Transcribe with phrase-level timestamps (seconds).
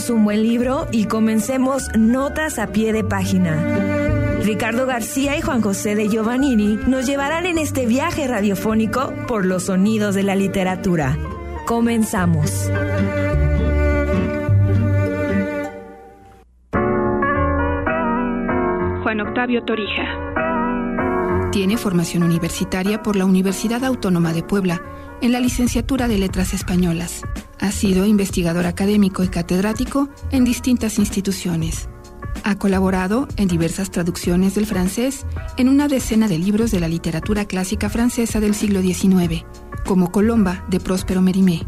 [0.00, 3.56] todos un buen libro y comencemos notas a pie de página.
[4.42, 9.64] Ricardo García y Juan José de Giovannini nos llevarán en este viaje radiofónico por los
[9.64, 11.18] sonidos de la literatura.
[11.66, 12.70] Comenzamos.
[19.02, 21.50] Juan Octavio Torija.
[21.52, 24.80] Tiene formación universitaria por la Universidad Autónoma de Puebla
[25.20, 27.22] en la licenciatura de Letras Españolas.
[27.60, 31.88] Ha sido investigador académico y catedrático en distintas instituciones.
[32.42, 35.26] Ha colaborado en diversas traducciones del francés
[35.58, 39.44] en una decena de libros de la literatura clásica francesa del siglo XIX,
[39.84, 41.66] como Colomba de Próspero Mérimée,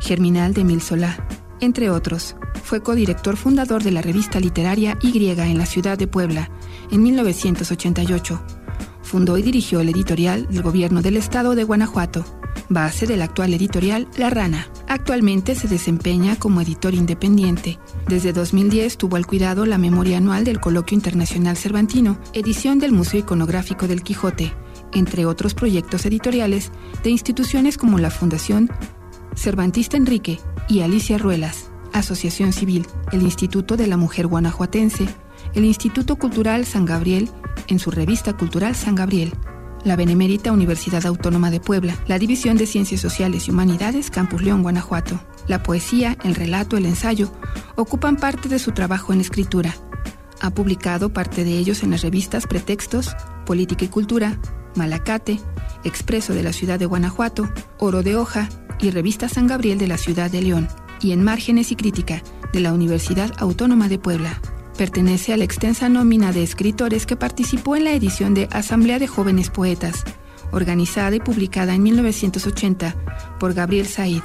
[0.00, 1.26] Germinal de Emile Solá,
[1.60, 2.34] entre otros.
[2.64, 6.50] Fue codirector fundador de la revista literaria Y en la ciudad de Puebla
[6.90, 8.42] en 1988.
[9.02, 12.24] Fundó y dirigió el editorial del gobierno del estado de Guanajuato
[12.70, 14.66] base del actual editorial La Rana.
[14.90, 17.78] Actualmente se desempeña como editor independiente.
[18.08, 23.20] Desde 2010 tuvo al cuidado la memoria anual del Coloquio Internacional Cervantino, edición del Museo
[23.20, 24.52] Iconográfico del Quijote,
[24.92, 26.72] entre otros proyectos editoriales
[27.04, 28.68] de instituciones como la Fundación
[29.36, 35.06] Cervantista Enrique y Alicia Ruelas, Asociación Civil, el Instituto de la Mujer Guanajuatense,
[35.54, 37.30] el Instituto Cultural San Gabriel
[37.68, 39.34] en su revista cultural San Gabriel,
[39.84, 44.62] la Benemérita Universidad Autónoma de Puebla, la División de Ciencias Sociales y Humanidades, Campus León,
[44.62, 45.20] Guanajuato.
[45.46, 47.32] La poesía, el relato, el ensayo
[47.76, 49.74] ocupan parte de su trabajo en escritura.
[50.40, 53.14] Ha publicado parte de ellos en las revistas Pretextos,
[53.46, 54.38] Política y Cultura,
[54.74, 55.40] Malacate,
[55.84, 58.48] Expreso de la Ciudad de Guanajuato, Oro de Hoja
[58.80, 60.68] y Revista San Gabriel de la Ciudad de León,
[61.00, 64.40] y en Márgenes y Crítica de la Universidad Autónoma de Puebla.
[64.76, 69.06] Pertenece a la extensa nómina de escritores que participó en la edición de Asamblea de
[69.06, 70.04] Jóvenes Poetas,
[70.52, 72.94] organizada y publicada en 1980
[73.38, 74.22] por Gabriel Said.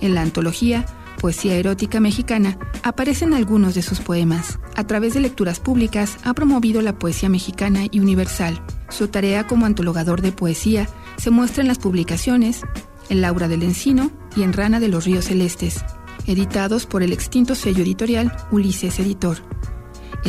[0.00, 0.86] En la antología
[1.20, 4.60] Poesía Erótica Mexicana aparecen algunos de sus poemas.
[4.76, 8.62] A través de lecturas públicas ha promovido la poesía mexicana y universal.
[8.88, 12.62] Su tarea como antologador de poesía se muestra en las publicaciones
[13.08, 15.84] En Laura del Encino y en Rana de los Ríos Celestes,
[16.26, 19.38] editados por el extinto sello editorial Ulises Editor.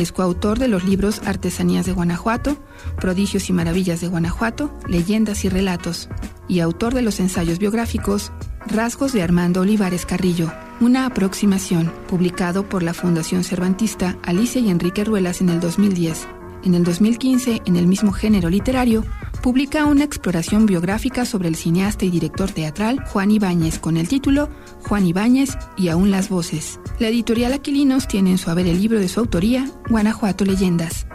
[0.00, 2.56] Es coautor de los libros Artesanías de Guanajuato,
[2.98, 6.08] Prodigios y Maravillas de Guanajuato, Leyendas y Relatos,
[6.48, 8.32] y autor de los ensayos biográficos
[8.66, 10.50] Rasgos de Armando Olivares Carrillo,
[10.80, 16.26] una aproximación, publicado por la Fundación Cervantista Alicia y Enrique Ruelas en el 2010.
[16.64, 19.04] En el 2015, en el mismo género literario,
[19.40, 24.50] publica una exploración biográfica sobre el cineasta y director teatral Juan Ibáñez con el título
[24.86, 26.78] Juan Ibáñez y aún las voces.
[26.98, 31.06] La editorial Aquilinos tiene en su haber el libro de su autoría, Guanajuato Leyendas,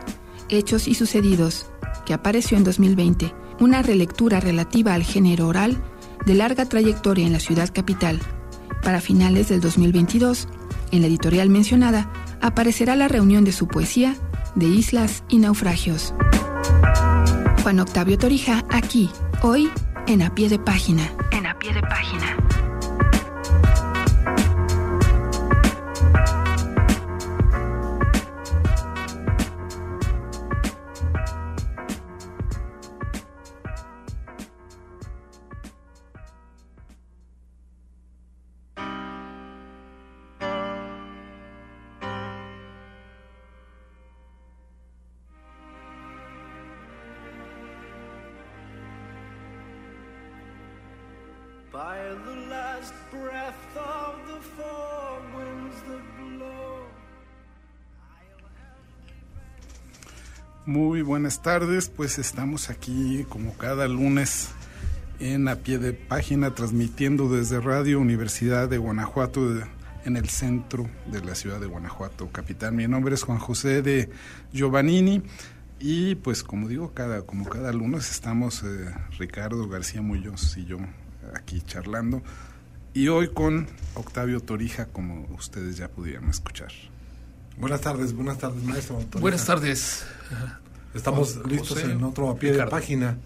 [0.49, 1.67] Hechos y Sucedidos,
[2.05, 5.81] que apareció en 2020, una relectura relativa al género oral
[6.25, 8.19] de larga trayectoria en la ciudad capital.
[8.81, 10.47] Para finales del 2022,
[10.91, 12.11] en la editorial mencionada,
[12.41, 14.15] aparecerá la reunión de su poesía
[14.55, 16.13] de islas y naufragios.
[17.65, 19.09] Juan Octavio Torija aquí,
[19.41, 19.71] hoy,
[20.05, 21.11] en A Pie de Página.
[21.31, 22.44] En A Pie de Página.
[60.75, 64.49] Muy buenas tardes, pues estamos aquí como cada lunes
[65.21, 69.55] en a pie de página transmitiendo desde Radio Universidad de Guanajuato
[70.03, 72.73] en el centro de la ciudad de Guanajuato, capital.
[72.73, 74.09] Mi nombre es Juan José de
[74.51, 75.23] Giovannini
[75.79, 80.79] y pues como digo, cada, como cada lunes estamos eh, Ricardo García Muñoz y yo
[81.33, 82.21] aquí charlando
[82.93, 86.73] y hoy con Octavio Torija como ustedes ya pudieron escuchar.
[87.57, 88.99] Buenas tardes, buenas tardes, maestro.
[89.21, 90.05] Buenas tardes.
[90.95, 93.17] Estamos listos en otro a pie de página.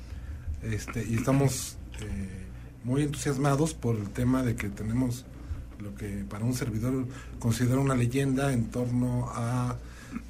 [0.63, 2.45] Este, y estamos eh,
[2.83, 5.25] muy entusiasmados por el tema de que tenemos
[5.79, 7.05] lo que para un servidor
[7.37, 9.77] considera una leyenda en torno a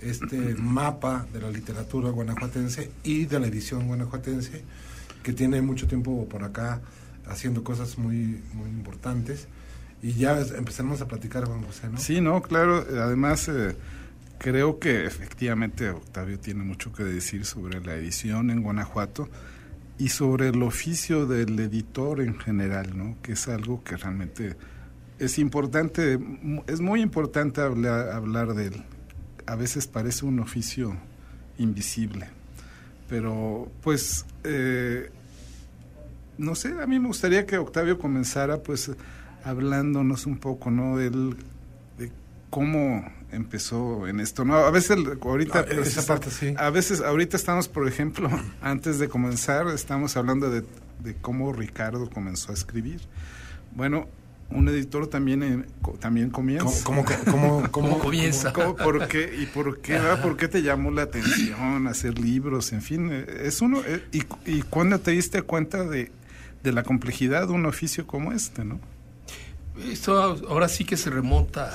[0.02, 4.64] este mapa de la literatura guanajuatense y de la edición guanajuatense
[5.24, 6.82] que tiene mucho tiempo por acá
[7.26, 9.48] haciendo cosas muy muy importantes.
[10.02, 11.98] Y ya empezamos a platicar con José, ¿no?
[11.98, 13.76] Sí, no, claro, además eh,
[14.40, 19.30] creo que efectivamente Octavio tiene mucho que decir sobre la edición en Guanajuato
[20.00, 23.18] y sobre el oficio del editor en general, ¿no?
[23.22, 24.56] Que es algo que realmente
[25.20, 26.18] es importante,
[26.68, 28.84] es muy importante hablar, hablar de él.
[29.46, 30.96] A veces parece un oficio
[31.58, 32.30] invisible,
[33.10, 35.12] pero pues, eh,
[36.38, 38.90] no sé, a mí me gustaría que Octavio comenzara pues
[39.44, 40.96] hablándonos un poco, ¿no?
[40.96, 41.12] De
[42.50, 44.56] cómo empezó en esto, ¿no?
[44.56, 46.54] A veces ahorita ah, esa parte, sí.
[46.58, 48.30] a veces ahorita estamos, por ejemplo,
[48.62, 50.64] antes de comenzar estamos hablando de,
[51.04, 53.02] de cómo Ricardo comenzó a escribir.
[53.76, 54.08] Bueno,
[54.52, 55.68] un editor también
[56.00, 56.84] también comienza.
[56.84, 57.06] ¿Cómo,
[57.72, 58.52] cómo, comienza?
[58.52, 62.74] por qué, ¿Y por qué, por qué te llamó la atención hacer libros?
[62.74, 63.82] En fin, es uno.
[63.86, 66.12] Eh, y, ¿Y cuándo te diste cuenta de,
[66.64, 68.80] de la complejidad de un oficio como este, no?
[69.88, 70.20] Esto
[70.50, 71.72] ahora sí que se remonta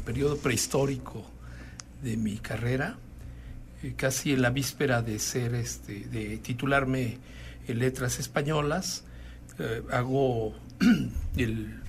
[0.00, 1.24] periodo prehistórico
[2.02, 2.96] de mi carrera,
[3.82, 7.18] eh, casi en la víspera de ser, este, de titularme
[7.66, 9.04] en letras españolas,
[9.58, 10.54] eh, hago
[11.36, 11.80] el,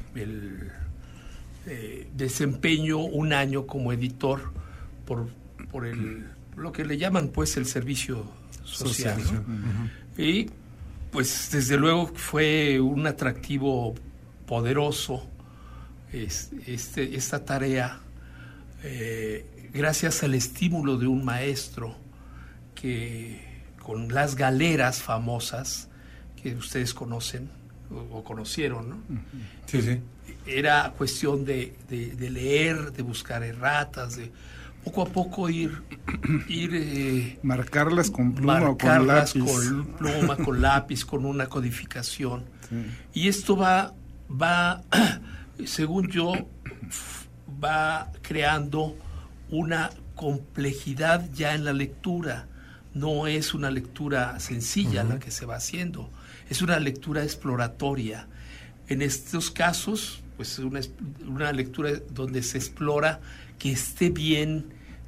[1.66, 4.52] eh, desempeño un año como editor
[5.06, 5.30] por,
[5.72, 6.26] por el,
[6.58, 8.26] lo que le llaman pues el servicio
[8.64, 9.20] social.
[10.18, 10.50] Y
[11.12, 13.96] pues desde luego fue un atractivo
[14.46, 15.31] poderoso
[16.14, 18.02] este, esta tarea
[18.84, 21.96] eh, gracias al estímulo de un maestro
[22.76, 23.40] que
[23.82, 25.88] con las galeras famosas
[26.42, 27.50] que ustedes conocen
[28.12, 28.98] o, conocieron, ¿no?
[29.66, 30.00] Sí, sí.
[30.46, 34.32] Era cuestión de, leer, de buscar erratas, de
[34.84, 35.84] poco a poco ir...
[36.48, 39.34] ir eh, marcarlas con pluma o con lápiz.
[39.44, 42.46] con pluma, con lápiz, con una codificación.
[43.14, 43.94] Y esto va,
[44.30, 44.82] va,
[45.66, 46.34] según yo,
[47.64, 48.96] va creando
[49.50, 52.48] una complejidad ya en la lectura.
[52.94, 56.10] No es una lectura sencilla la que se va haciendo
[56.52, 58.28] es una lectura exploratoria.
[58.90, 60.82] En estos casos, pues una,
[61.26, 63.22] una lectura donde se explora
[63.58, 64.66] que esté bien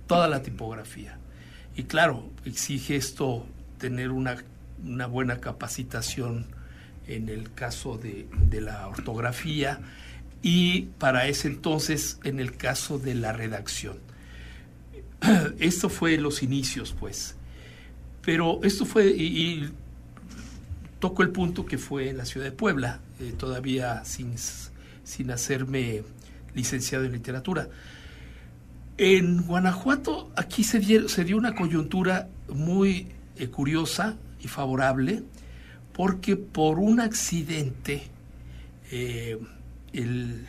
[0.07, 1.17] toda la tipografía.
[1.75, 3.45] Y claro, exige esto
[3.77, 4.37] tener una,
[4.85, 6.45] una buena capacitación
[7.07, 9.81] en el caso de, de, la ortografía
[10.43, 13.97] y para ese entonces en el caso de la redacción.
[15.59, 17.35] Esto fue los inicios, pues.
[18.21, 19.69] Pero esto fue, y
[20.99, 24.35] toco el punto que fue en la ciudad de Puebla, eh, todavía sin,
[25.03, 26.03] sin hacerme
[26.55, 27.67] licenciado en literatura.
[28.97, 35.23] En Guanajuato, aquí se, se dio una coyuntura muy eh, curiosa y favorable,
[35.91, 38.03] porque por un accidente,
[38.89, 39.37] eh,
[39.93, 40.47] el,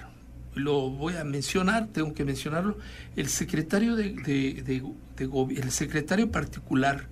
[0.54, 2.78] lo voy a mencionar, tengo que mencionarlo,
[3.16, 4.82] el secretario de,
[5.18, 7.06] el secretario particular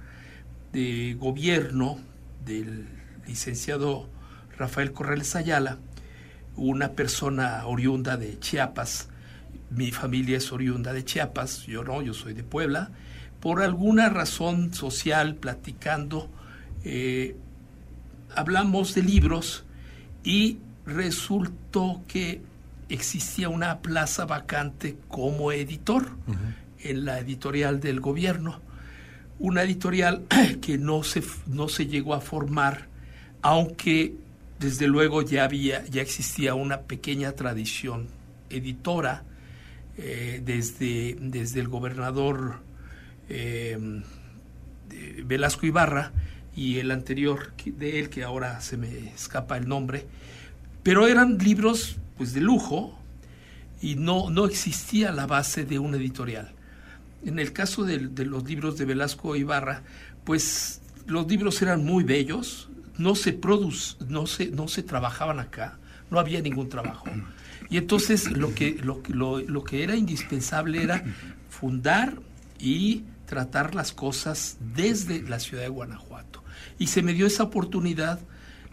[0.73, 1.99] de gobierno
[2.45, 2.87] del
[3.27, 4.09] licenciado
[4.57, 5.79] Rafael Corrales Ayala,
[6.57, 9.09] una persona oriunda de Chiapas,
[9.71, 12.91] mi familia es oriunda de Chiapas, yo no, yo soy de Puebla,
[13.41, 16.31] por alguna razón social, platicando,
[16.85, 17.37] eh,
[18.35, 19.65] hablamos de libros
[20.23, 22.41] y resultó que
[22.89, 26.09] existía una plaza vacante como editor
[26.81, 28.61] en la editorial del gobierno,
[29.39, 30.25] una editorial
[30.61, 32.93] que no se, no se llegó a formar
[33.43, 34.15] aunque
[34.59, 38.07] desde luego ya había, ya existía una pequeña tradición
[38.49, 39.25] editora
[39.99, 42.61] eh, desde, desde el gobernador
[43.29, 44.03] eh,
[45.25, 46.13] Velasco Ibarra
[46.55, 50.07] y el anterior de él, que ahora se me escapa el nombre,
[50.83, 52.99] pero eran libros pues de lujo
[53.81, 56.53] y no, no existía la base de un editorial.
[57.25, 59.83] En el caso de, los libros de Velasco Ibarra,
[60.25, 65.79] pues los libros eran muy bellos, no se produce, no se, no se trabajaban acá,
[66.11, 67.05] no había ningún trabajo.
[67.71, 71.05] Y entonces lo que, lo, lo, lo que era indispensable era
[71.49, 72.19] fundar
[72.59, 76.45] y tratar las cosas desde la ciudad de Guanajuato.
[76.79, 78.21] Y se me dio esa oportunidad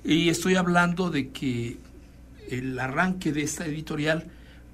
[0.04, 1.78] y estoy hablando de que
[2.50, 4.26] el arranque de esta editorial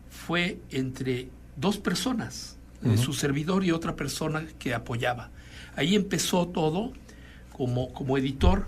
[0.10, 5.32] fue entre dos personas, eh, su servidor y otra persona que apoyaba.
[5.76, 6.94] Ahí empezó todo
[7.52, 8.68] como, como editor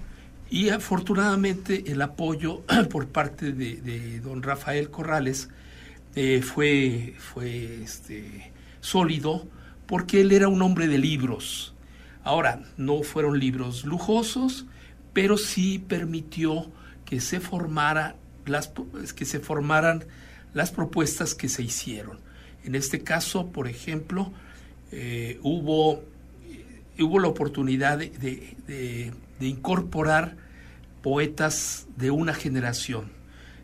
[0.50, 5.50] y afortunadamente el apoyo por parte de, don Rafael Corrales
[6.16, 9.48] eh, fue, fue este, sólido
[9.86, 11.74] porque él era un hombre de libros.
[12.24, 14.66] Ahora, no fueron libros lujosos,
[15.14, 16.70] pero sí permitió
[17.06, 18.16] que se, formara
[18.48, 18.72] las,
[19.16, 20.06] que se formaran
[20.54, 22.20] las propuestas que se hicieron.
[22.64, 24.32] En este caso, por ejemplo,
[24.92, 26.04] eh, hubo,
[27.00, 30.36] hubo la oportunidad de de incorporar
[31.02, 33.12] poetas de una generación.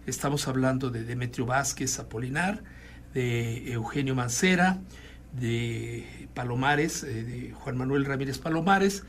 [0.06, 2.64] Estamos hablando de Demetrio Vázquez Apolinar,
[3.14, 4.80] de Eugenio Mancera,
[5.34, 9.04] de Palomares, eh, de Juan Manuel Ramírez Palomares,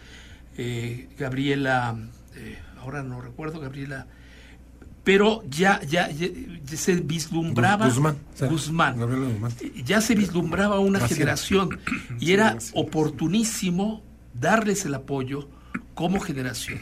[0.56, 1.96] eh, Gabriela,
[2.36, 4.06] eh, ahora no recuerdo, Gabriela,
[5.04, 6.10] pero ya, ya,
[6.64, 8.16] se vislumbraba Guzmán,
[8.48, 8.96] Guzmán,
[9.84, 11.78] ya se vislumbraba una generación
[12.20, 15.48] y era oportunísimo darles el apoyo
[15.94, 16.80] como generación.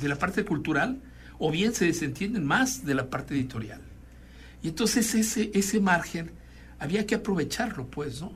[0.02, 1.00] de la parte cultural
[1.40, 3.82] o bien se desentienden más de la parte editorial.
[4.66, 6.32] Y entonces ese, ese margen
[6.80, 8.34] había que aprovecharlo, pues, ¿no?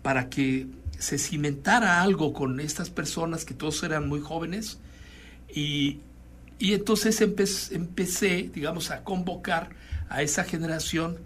[0.00, 4.78] Para que se cimentara algo con estas personas que todos eran muy jóvenes
[5.52, 5.98] y,
[6.60, 9.70] y entonces empecé, digamos, a convocar
[10.08, 11.18] a esa generación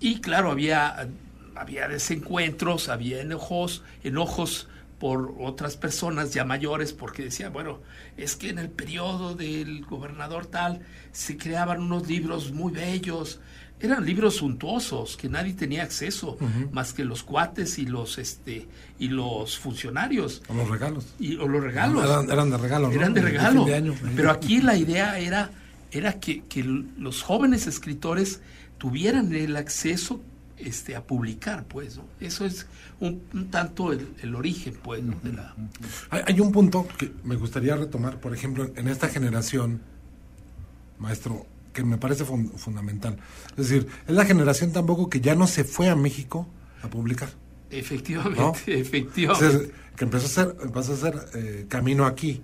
[0.00, 1.08] y claro, había
[1.54, 4.66] había desencuentros, había enojos, enojos
[4.98, 7.80] por otras personas ya mayores porque decían, bueno,
[8.16, 10.80] es que en el periodo del gobernador tal
[11.12, 13.40] se creaban unos libros muy bellos,
[13.80, 16.36] eran libros suntuosos que nadie tenía acceso
[16.72, 18.66] más que los cuates y los este
[18.98, 20.42] y los funcionarios.
[20.48, 21.06] O los regalos.
[21.18, 22.04] Y o los regalos.
[22.04, 23.66] Eran, de regalo eran de regalo.
[24.16, 25.50] pero aquí la idea era
[25.90, 28.40] era que, que los jóvenes escritores
[28.78, 30.20] tuvieran el acceso
[30.58, 32.00] este, a publicar, pues.
[32.20, 32.66] Eso es
[33.00, 33.20] un,
[33.50, 35.54] tanto el, origen, pues, de la...
[36.10, 39.80] Hay, un punto que me gustaría retomar, por ejemplo, en esta generación,
[40.98, 43.18] maestro, que me parece fundamental.
[43.50, 46.46] Es decir, es la generación tampoco que ya no se fue a México
[46.82, 47.30] a publicar.
[47.70, 49.72] Efectivamente, efectivamente.
[49.96, 52.42] que empezó a hacer, empezó a hacer eh, camino aquí.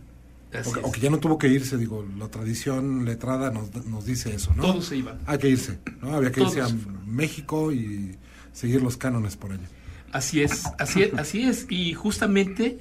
[0.85, 4.55] O que, ya no tuvo que irse, digo, la tradición letrada nos, nos dice eso,
[4.55, 4.63] ¿no?
[4.63, 5.19] Todos se iban.
[5.27, 6.15] Hay que irse, ¿no?
[6.15, 6.69] Había que irse a
[7.05, 8.17] México y
[8.53, 9.69] seguir los cánones por allá.
[10.13, 11.67] Así es, así es, así es.
[11.69, 12.79] Y justamente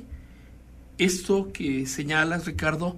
[0.99, 2.95] esto que señalas, Ricardo,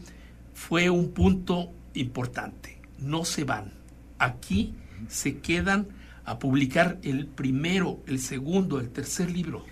[0.54, 2.75] fue un punto importante.
[3.06, 3.72] No se van.
[4.20, 4.74] Aquí
[5.08, 5.88] se quedan
[6.26, 9.66] a publicar el primero, el segundo, el tercer libro.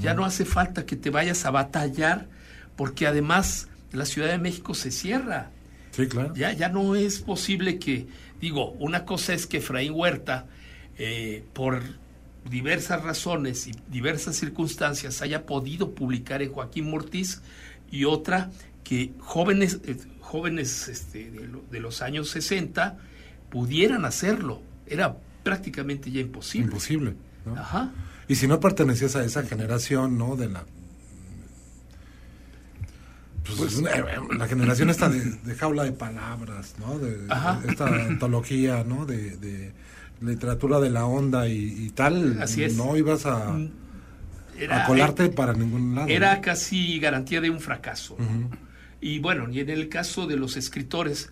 [0.00, 2.28] Ya no hace falta que te vayas a batallar,
[2.76, 5.50] porque además la Ciudad de México se cierra.
[5.92, 6.34] Sí, claro.
[6.34, 8.06] Ya, ya no es posible que,
[8.40, 10.46] digo, una cosa es que Efraín Huerta,
[10.98, 11.82] eh, por
[12.50, 17.42] diversas razones y diversas circunstancias, haya podido publicar en Joaquín Mortiz,
[17.90, 18.50] y otra
[18.82, 19.96] que jóvenes, eh,
[20.36, 21.30] jóvenes este,
[21.70, 22.98] de, los años 60
[23.48, 24.60] pudieran hacerlo.
[24.86, 26.66] Era prácticamente ya imposible.
[26.66, 27.14] Imposible.
[27.56, 27.90] Ajá.
[28.28, 30.36] Y si no pertenecías a esa generación, ¿no?
[30.36, 30.64] De la
[33.46, 33.80] pues, pues
[34.36, 36.98] la generación esta de, jaula de palabras, ¿no?
[36.98, 37.28] De,
[37.68, 39.06] esta antología, ¿no?
[39.06, 39.72] De,
[40.20, 42.42] literatura de la onda y, tal.
[42.42, 42.76] Así es.
[42.76, 43.56] No ibas a,
[44.70, 46.08] a colarte para ningún lado.
[46.08, 48.18] Era casi garantía de un fracaso.
[49.06, 51.30] Y bueno, y en el caso de los escritores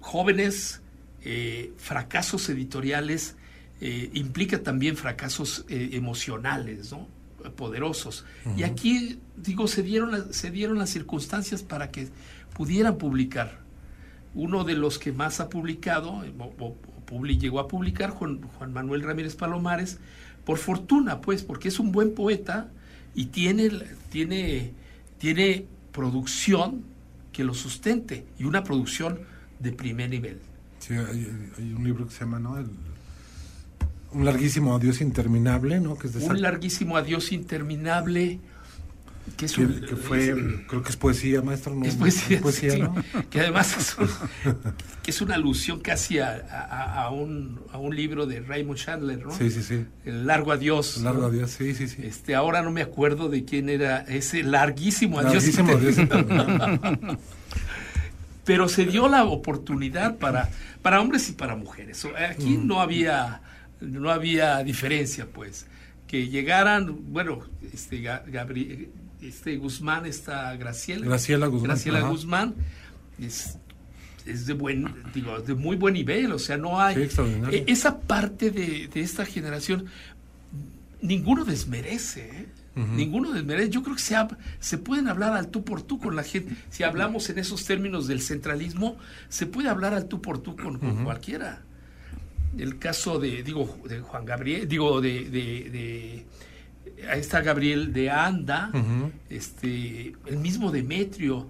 [0.00, 0.80] jóvenes,
[1.22, 3.36] eh, fracasos editoriales
[3.82, 7.06] eh, implica también fracasos eh, emocionales, ¿no?
[7.56, 8.24] poderosos.
[8.56, 12.08] Y aquí, digo, se dieron, se dieron las circunstancias para que
[12.54, 13.60] pudieran publicar.
[14.34, 16.24] Uno de los que más ha publicado,
[16.58, 19.98] o, llegó a publicar, Juan, Juan, Manuel Ramírez Palomares,
[20.46, 22.70] por fortuna, pues, porque es un buen poeta
[23.14, 23.68] y tiene,
[24.08, 24.72] tiene,
[25.18, 26.93] tiene producción
[27.34, 29.18] que lo sustente y una producción
[29.58, 30.38] de primer nivel.
[30.78, 32.56] Sí, hay, un libro que se llama, ¿no?
[32.56, 32.68] El,
[34.12, 35.98] un larguísimo adiós interminable, ¿no?
[35.98, 38.38] Que es un larguísimo adiós interminable.
[39.36, 41.74] Que, es fue, creo que es poesía, maestro.
[41.74, 41.84] ¿no?
[41.84, 42.94] Es poesía, ¿no?
[43.30, 43.96] que además es,
[45.02, 49.36] que es una alusión casi a, un, a un libro de Raymond Chandler, ¿no?
[49.36, 49.86] Sí, sí, sí.
[50.04, 50.98] El largo adiós.
[50.98, 52.02] El largo adiós, sí, sí, sí.
[52.04, 55.34] Este, ahora no me acuerdo de quién era ese larguísimo adiós.
[55.34, 57.18] Larguísimo adiós
[58.44, 60.50] Pero se dio la oportunidad para,
[60.82, 62.06] para hombres y para mujeres.
[62.30, 62.66] Aquí mm.
[62.66, 63.40] no había
[63.80, 65.66] no había diferencia, pues.
[66.06, 67.40] Que llegaran, bueno,
[67.72, 68.90] este, Gabriel,
[69.28, 71.06] este Guzmán, esta Graciela.
[71.06, 71.68] Graciela Guzmán.
[71.68, 72.54] Graciela Guzmán
[73.18, 73.58] es,
[74.26, 77.08] es, de buen, digo, de muy buen nivel, o sea, no hay.
[77.50, 79.86] E, esa parte de, esta generación,
[81.00, 82.46] ninguno desmerece, ¿eh?
[82.76, 83.70] Ninguno desmerece.
[83.70, 84.16] Yo creo que se,
[84.58, 86.56] se pueden hablar al tú por tú con la gente.
[86.70, 88.96] Si hablamos en esos términos del centralismo,
[89.28, 91.62] se puede hablar al tú por tú con, cualquiera.
[92.58, 96.26] El caso de, digo, de Juan Gabriel, digo, de, de,
[97.08, 98.70] ahí está Gabriel de Anda,
[99.30, 101.46] este, el mismo Demetrio,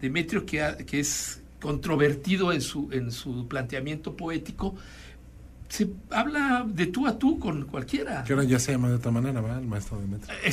[0.00, 4.74] Demetrio que, que es controvertido en su, en su planteamiento poético,
[5.72, 8.24] se habla de tú a tú con cualquiera.
[8.24, 9.58] Que ahora ya se llama de otra manera, ¿verdad?
[9.58, 10.34] El maestro de Metro.
[10.44, 10.52] Eh,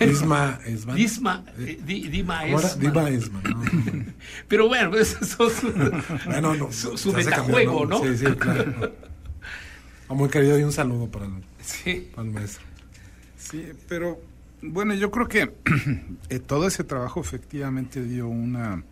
[0.00, 0.58] Esma.
[0.94, 2.74] Disma, eh, Dima Esma.
[2.76, 3.64] Dima Esma, ¿no?
[4.48, 5.70] Pero bueno, eso es su,
[6.24, 8.02] bueno, no, su, su metajuego, ¿no?
[8.02, 8.92] Sí, sí, claro.
[10.08, 12.08] Muy querido y un saludo para el, sí.
[12.14, 12.64] para el maestro.
[13.50, 14.20] Sí, pero
[14.62, 15.52] bueno, yo creo que
[16.30, 18.82] eh, todo ese trabajo efectivamente dio una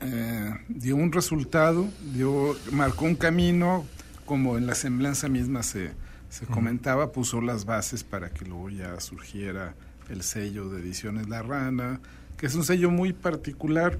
[0.00, 3.86] eh, dio un resultado, dio, marcó un camino,
[4.24, 5.90] como en la semblanza misma se,
[6.28, 9.74] se comentaba, puso las bases para que luego ya surgiera
[10.08, 11.98] el sello de Ediciones La Rana,
[12.36, 13.98] que es un sello muy particular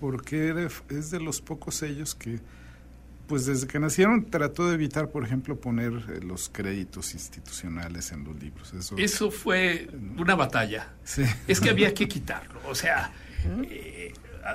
[0.00, 2.40] porque es de los pocos sellos que,
[3.28, 8.24] pues desde que nacieron trató de evitar, por ejemplo, poner eh, los créditos institucionales en
[8.24, 8.72] los libros.
[8.72, 10.94] Eso, Eso fue una batalla.
[11.46, 12.60] Es que había que quitarlo.
[12.66, 13.12] O sea,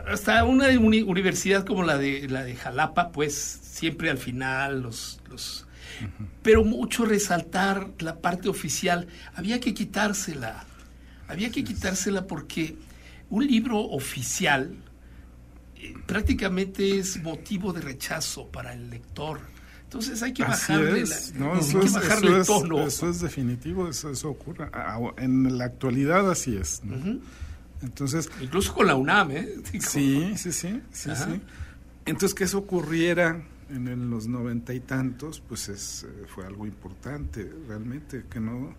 [0.07, 5.67] hasta una universidad como la de la de Jalapa, pues siempre al final los, los
[6.41, 10.65] pero mucho resaltar la parte oficial, había que quitársela.
[11.27, 12.75] Había que quitársela porque
[13.29, 14.77] un libro oficial eh,
[16.05, 19.39] prácticamente es motivo de rechazo para el lector.
[19.83, 22.81] Entonces hay que bajarle, el tono.
[22.81, 24.69] eso es definitivo, eso, eso ocurre.
[25.17, 26.81] En la actualidad así es.
[27.83, 29.49] Entonces, Incluso con la UNAM, ¿eh?
[29.79, 31.41] sí, sí, sí, sí, sí.
[32.05, 37.51] Entonces, que eso ocurriera en los noventa y tantos, pues es, eh, fue algo importante,
[37.67, 38.75] realmente, que no...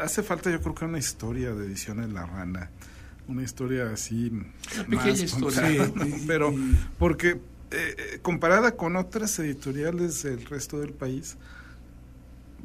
[0.00, 2.70] Hace falta yo creo que una historia de ediciones La Rana,
[3.28, 4.30] una historia así...
[4.88, 5.92] Más historia.
[6.26, 6.54] pero
[6.98, 11.36] porque eh, eh, comparada con otras editoriales del resto del país,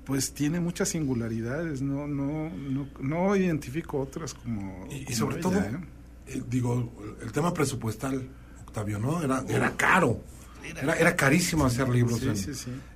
[0.05, 4.87] pues tiene muchas singularidades, no, no, no, no identifico otras como...
[4.89, 5.79] Y, sobre todo, ¿eh?
[6.27, 8.27] Eh, digo, el tema presupuestal,
[8.65, 9.21] Octavio, ¿no?
[9.21, 10.21] Era, era caro,
[10.63, 12.21] era, era carísimo hacer libros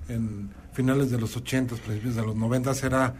[0.08, 3.14] en, finales de los 80, principios de los 90, era,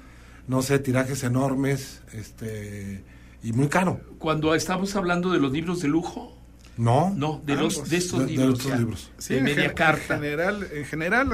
[0.49, 3.05] no sé, tirajes enormes, este
[3.43, 4.01] y muy caro.
[4.19, 6.37] Cuando estamos hablando de los libros de lujo,
[6.77, 7.13] no.
[7.15, 9.11] No, de, los, de estos libros.
[9.19, 10.15] Sí, de media carta.
[10.15, 11.29] En general, en general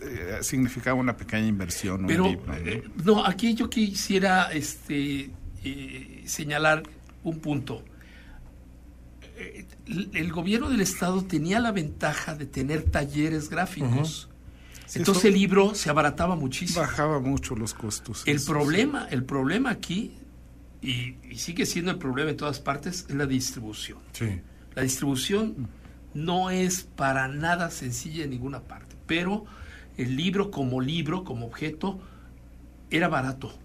[0.00, 2.06] eh, significaba una pequeña inversión.
[2.06, 3.24] Pero, eh, ¿no?
[3.24, 5.30] aquí yo quisiera este,
[5.62, 6.82] eh, señalar
[7.22, 7.84] un punto.
[9.86, 14.28] El, gobierno del Estado tenía la ventaja de tener talleres gráficos.
[14.94, 16.80] Entonces el libro se abarataba muchísimo.
[16.80, 18.22] Bajaba mucho los costos.
[18.26, 20.12] El problema, el problema aquí
[20.84, 23.98] y, sigue siendo el problema en todas partes, es la distribución.
[24.74, 25.68] La distribución
[26.12, 29.46] no es para nada sencilla en ninguna parte, pero
[29.96, 32.00] el libro como libro, como objeto,
[32.90, 33.58] era barato.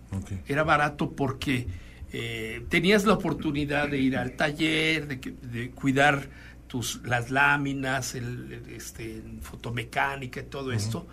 [0.48, 1.68] Era barato porque
[2.14, 6.28] eh, tenías la oportunidad de ir al taller, de, cuidar
[6.68, 11.06] tus, las láminas, el, este, fotomecánica y todo esto.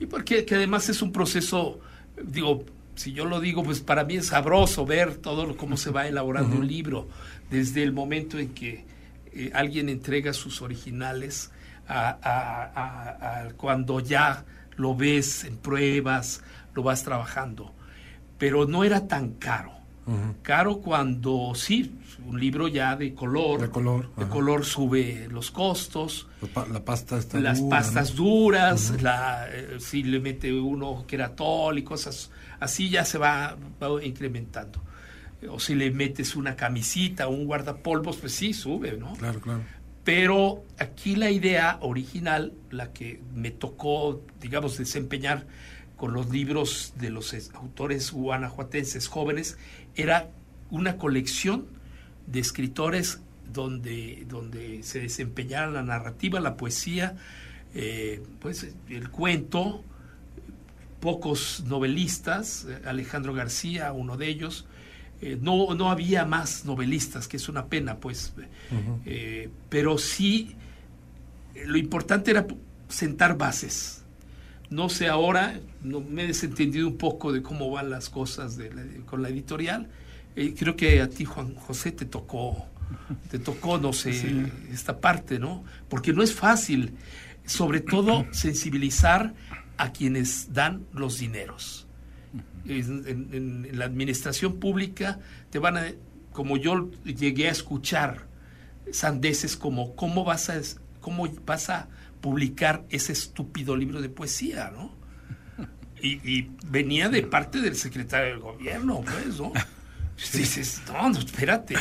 [0.00, 1.78] Y porque que además es un proceso,
[2.22, 2.64] digo,
[2.94, 6.56] si yo lo digo, pues para mí es sabroso ver todo cómo se va elaborando
[6.56, 7.08] un libro,
[7.50, 8.84] desde el momento en que
[9.32, 11.50] eh, alguien entrega sus originales
[11.88, 14.44] a, cuando ya
[14.76, 16.42] lo ves en pruebas,
[16.74, 17.74] lo vas trabajando.
[18.38, 19.72] Pero no era tan caro.
[20.42, 21.94] Caro cuando sí,
[22.26, 26.26] un libro ya de color, de color, de color sube los costos.
[26.72, 32.30] La, pasta está Las pastas duras, la, eh, si le mete uno keratol y cosas
[32.58, 33.56] así ya se va,
[34.02, 34.80] incrementando.
[35.48, 39.14] O si le metes una camisita o un guardapolvos, pues sí, sube, ¿no?
[39.14, 39.62] Claro, claro.
[40.04, 45.46] Pero aquí la idea original, la que me tocó, digamos, desempeñar
[45.96, 49.58] con los libros de los autores guanajuatenses jóvenes,
[49.96, 50.30] era
[50.70, 51.66] una colección
[52.26, 53.20] de escritores
[53.52, 57.16] donde, donde se desempeñara la narrativa, la poesía,
[57.74, 59.84] eh, pues el cuento,
[61.00, 64.66] pocos novelistas, Alejandro García, uno de ellos,
[65.20, 68.32] eh, no, no había más novelistas, que es una pena, pues,
[69.04, 70.56] eh, pero sí,
[71.64, 72.46] lo importante era
[72.88, 74.01] sentar bases.
[74.72, 78.58] No sé ahora, no, me he desentendido un poco de cómo van las cosas
[79.04, 79.90] con la editorial.
[80.34, 82.66] creo que a ti, Juan José, te tocó,
[83.30, 85.62] te tocó, no sé, esta parte, ¿no?
[85.90, 86.94] Porque no es fácil,
[87.44, 89.34] sobre todo sensibilizar
[89.76, 91.86] a quienes dan los dineros.
[92.64, 95.18] En, la administración pública
[95.50, 95.84] te van a,
[96.32, 98.26] como yo llegué a escuchar
[98.90, 100.58] sandeces como, ¿cómo vas a,
[101.00, 101.88] cómo vas a
[102.22, 104.94] publicar ese estúpido libro de poesía, no?
[106.00, 109.52] Y, venía de parte del secretario del gobierno, pues, ¿no?
[110.16, 111.76] Dices, no, no, espérate.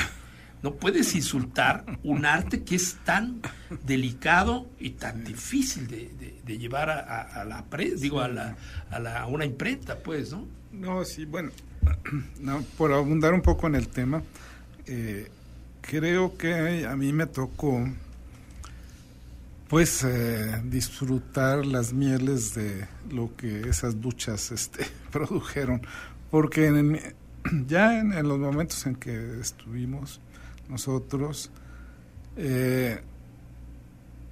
[0.62, 3.41] No puedes insultar un arte que es tan
[3.84, 7.65] delicado y tan difícil de, llevar a, la
[7.97, 8.56] digo a, la,
[8.91, 10.45] a, la, una imprenta, pues, ¿no?
[10.71, 11.49] No, sí, bueno,
[12.39, 14.21] no, por abundar un poco en el tema,
[14.86, 15.30] eh,
[15.82, 17.88] creo que a mí me tocó,
[19.71, 25.81] pues, eh, disfrutar las mieles de lo que esas duchas este, produjeron,
[26.29, 27.10] porque
[27.67, 30.19] ya en, los momentos en que estuvimos
[30.67, 31.51] nosotros,
[32.36, 32.99] eh,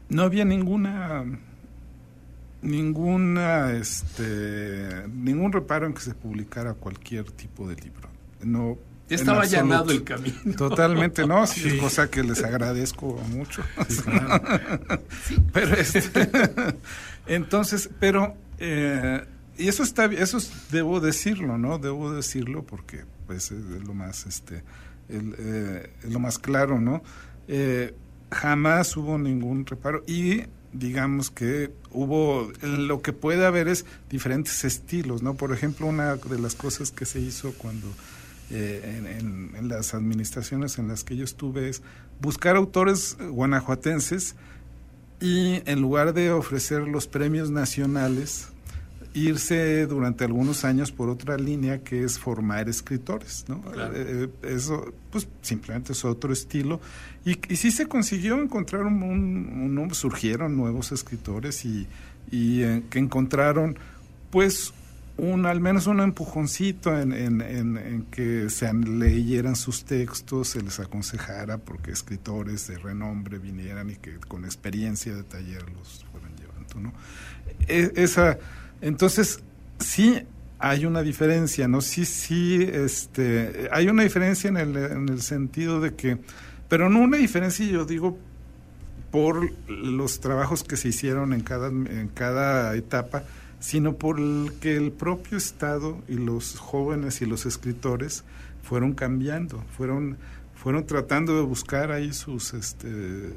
[0.10, 1.24] no había ninguna
[2.62, 8.10] ninguna este ningún reparo en que se publicara cualquier tipo de libro.
[8.44, 8.78] No
[9.10, 10.56] estaba allanado el camino.
[10.58, 13.64] Totalmente no sí, es cosa que les agradezco mucho.
[15.54, 16.30] Pero este,
[17.28, 19.26] entonces pero eh,
[19.58, 20.38] y eso está eso
[20.72, 24.64] debo decirlo no debo decirlo porque pues es lo más este
[25.10, 27.04] el, eh, lo más claro, ¿no?
[27.48, 27.94] Eh,
[28.32, 35.24] jamás hubo ningún reparo y digamos que hubo, lo que puede haber es diferentes estilos,
[35.24, 35.34] ¿no?
[35.34, 37.88] Por ejemplo, una de las cosas que se hizo cuando
[38.52, 41.82] eh, en, en, las administraciones en las que yo estuve es
[42.20, 44.36] buscar autores guanajuatenses
[45.22, 48.50] y en lugar de ofrecer los premios nacionales,
[49.14, 53.58] irse durante algunos años por otra línea que es formar escritores, ¿no?
[53.76, 56.80] Eh, eh, eso, pues simplemente es otro estilo.
[57.26, 61.88] Y, y sí se consiguió encontrar un, surgieron nuevos escritores y,
[62.32, 63.78] y eh, que encontraron,
[64.30, 64.74] pues,
[65.20, 70.80] un, al menos un empujoncito en, en, en, que se leyeran sus textos, se les
[70.80, 76.80] aconsejara porque escritores de renombre vinieran y que con experiencia de taller los fueran llevando,
[76.80, 76.94] ¿no?
[77.68, 78.38] E, esa
[78.82, 79.42] entonces,
[79.80, 80.22] sí
[80.58, 81.82] hay una diferencia, ¿no?
[81.82, 86.18] Sí, sí, este, hay una diferencia en el, en el sentido de que,
[86.68, 88.18] pero no una diferencia, yo digo,
[89.12, 93.24] por los trabajos que se hicieron en cada, en cada etapa,
[93.60, 98.24] sino por el propio Estado y los jóvenes y los escritores
[98.64, 100.18] fueron cambiando, fueron,
[100.56, 103.34] fueron tratando de buscar ahí sus, este,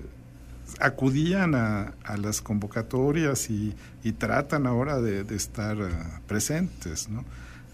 [0.81, 3.75] acudían a, las convocatorias y,
[4.19, 5.89] tratan ahora de, estar eh,
[6.27, 7.09] presentes.
[7.09, 7.25] ¿no?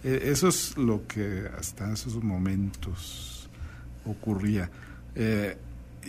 [0.05, 3.49] E, eso es lo que hasta esos momentos
[4.05, 4.71] ocurría.
[5.15, 5.57] Eh,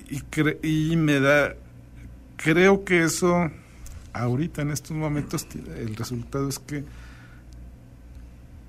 [0.10, 1.56] y, y me da,
[2.38, 3.50] creo que eso,
[4.20, 6.84] ahorita en estos momentos, el resultado es que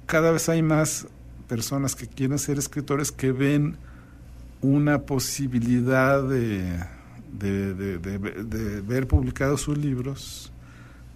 [0.06, 1.06] cada vez hay más
[1.48, 3.76] personas que quieren ser escritores que ven
[4.60, 6.78] una posibilidad de
[7.32, 10.52] de, de, de, ver publicados sus libros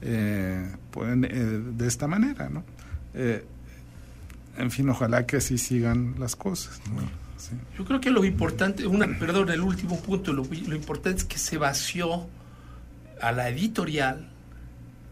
[0.00, 2.64] eh, pueden, eh, de esta manera, ¿no?
[3.14, 3.44] Eh,
[4.56, 6.80] en fin, ojalá que así sigan las cosas.
[7.76, 11.58] Yo creo que lo importante, una, perdón, el último punto, lo, importante es que se
[11.58, 12.26] vació
[13.24, 14.28] a la editorial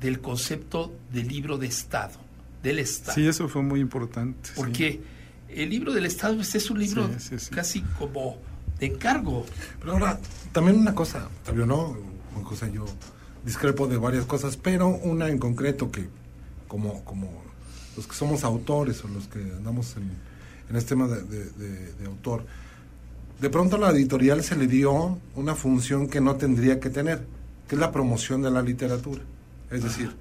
[0.01, 2.19] del concepto de libro de Estado,
[2.63, 3.15] del Estado.
[3.15, 4.51] Sí, eso fue muy importante.
[4.55, 5.01] Porque
[5.49, 7.09] el libro del Estado pues, es un libro
[7.51, 8.37] casi como
[8.79, 9.47] de encargo.
[9.81, 10.19] Pero ahora,
[10.53, 11.97] también una cosa, Fabio, ¿no?
[12.43, 12.85] José, yo
[13.45, 16.09] discrepo de varias cosas, pero una en concreto que,
[16.69, 17.43] como, como
[17.97, 20.11] los que somos autores o los que andamos en,
[20.69, 22.45] en este tema de, autor,
[23.41, 27.27] de pronto a la editorial se le dio una función que no tendría que tener,
[27.73, 29.23] que es la promoción de la literatura.
[29.71, 30.15] Es decir,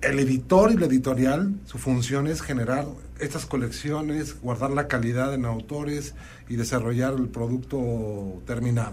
[0.00, 2.86] el editor y la editorial, su función es generar
[3.18, 6.14] estas colecciones, guardar la calidad en autores
[6.48, 8.92] y desarrollar el producto terminado.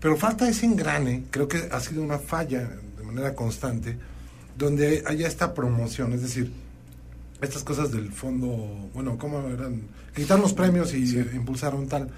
[0.00, 2.68] Pero falta ese engrane, creo que ha sido una falla
[2.98, 3.96] de manera constante,
[4.58, 6.50] donde haya esta promoción, es decir,
[7.42, 9.82] estas cosas del fondo, bueno, ¿cómo eran?
[10.16, 12.10] Quitar los premios y impulsaron tal.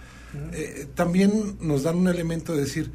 [0.55, 2.91] Eh, también nos dan un elemento de decir,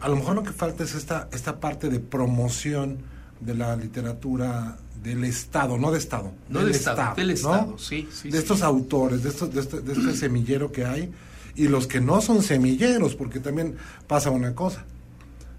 [0.00, 2.98] a lo mejor lo que falta es esta, esta parte de promoción
[3.40, 6.32] de la literatura del Estado, no de Estado.
[6.48, 10.16] No del Estado, del Estado, sí, De estos autores, de, estos, de, este, de este
[10.16, 11.12] semillero que hay,
[11.54, 14.84] y los que no son semilleros, porque también pasa una cosa.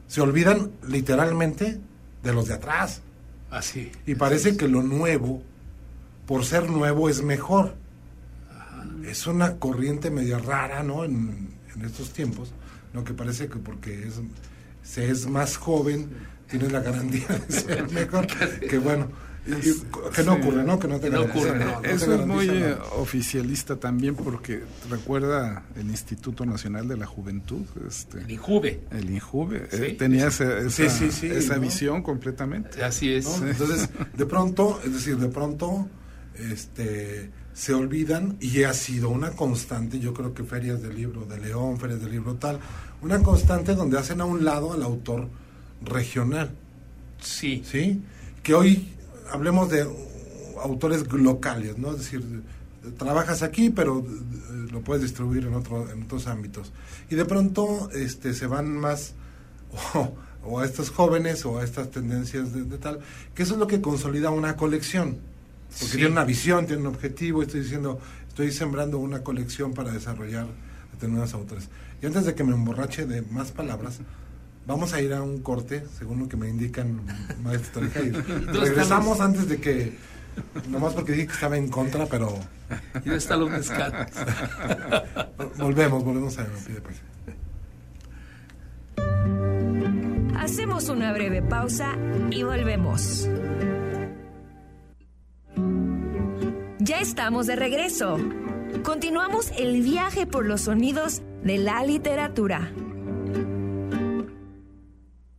[0.08, 1.80] Se olvidan literalmente
[2.24, 3.02] de los de atrás.
[3.50, 3.94] Así.
[4.06, 5.42] y parece que lo nuevo,
[6.26, 7.76] por ser nuevo, es mejor.
[9.06, 11.06] Es una corriente media rara, ¿no?
[11.06, 12.50] En, en estos tiempos,
[12.94, 13.04] ¿no?
[13.04, 14.22] Que parece que porque es,
[14.84, 16.10] se es más joven,
[16.50, 18.28] tienes la garantía de ser mejor.
[18.28, 19.08] que bueno,
[20.14, 20.80] que no ocurre, ¿no?
[20.80, 21.66] Que no, te ocurre.
[21.84, 22.50] Eso es muy
[22.98, 27.62] oficialista también porque recuerda el Instituto Nacional de la Juventud.
[27.88, 28.82] Este, el INJUVE.
[28.92, 29.68] El INJUVE.
[29.72, 32.84] Eh, tenía esa, esa, visión completamente.
[32.84, 33.26] Así es.
[33.42, 35.88] Entonces, de pronto, es decir, de pronto
[36.36, 41.40] este se olvidan y ha sido una constante, yo creo que ferias del libro de
[41.40, 42.60] León, ferias del libro tal,
[43.02, 45.28] una constante donde hacen a un lado al autor
[45.84, 46.52] regional.
[47.20, 47.64] Sí.
[47.66, 48.04] ¿Sí?
[48.44, 48.88] Que hoy
[49.32, 49.88] hablemos de
[50.62, 51.94] autores locales, ¿no?
[51.94, 52.24] Es decir,
[52.96, 56.72] trabajas aquí, pero eh, lo puedes distribuir en, otro, en otros ámbitos.
[57.10, 59.16] Y de pronto este, se van más
[60.44, 63.00] o, a estos jóvenes o a estas tendencias de, tal,
[63.34, 65.18] que eso es lo que consolida una colección.
[65.80, 70.48] Porque tiene una visión, tiene un objetivo, estoy diciendo, estoy sembrando una colección para desarrollar
[70.92, 71.70] determinados autores.
[72.02, 74.00] Y antes de que me emborrache de más palabras,
[74.68, 77.00] Vamos a ir a un corte, según lo que me indican
[77.42, 78.12] maestro y
[78.52, 79.98] regresamos antes de que,
[80.68, 82.38] nomás porque dije que estaba en contra, pero...
[83.06, 83.50] Y está los
[85.58, 86.82] volvemos, volvemos a ver, pide
[90.38, 91.96] Hacemos una breve pausa
[92.30, 93.30] y volvemos.
[96.88, 98.18] Ya estamos de regreso.
[98.82, 102.72] Continuamos el viaje por los sonidos de la literatura.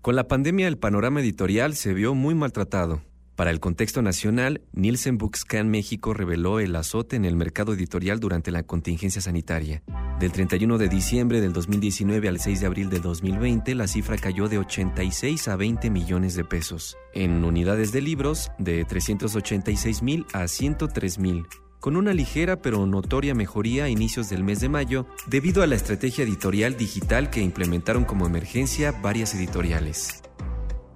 [0.02, 3.00] Con la pandemia el panorama editorial se vio muy maltratado.
[3.38, 8.50] Para el contexto nacional, Nielsen Bookscan México reveló el azote en el mercado editorial durante
[8.50, 9.84] la contingencia sanitaria.
[10.18, 14.48] Del 31 de diciembre del 2019 al 6 de abril de 2020, la cifra cayó
[14.48, 16.96] de 86 a 20 millones de pesos.
[17.14, 21.46] En unidades de libros, de 386 mil a 103 mil
[21.78, 25.76] con una ligera pero notoria mejoría a inicios del mes de mayo debido a la
[25.76, 30.24] estrategia editorial digital que implementaron como emergencia varias editoriales.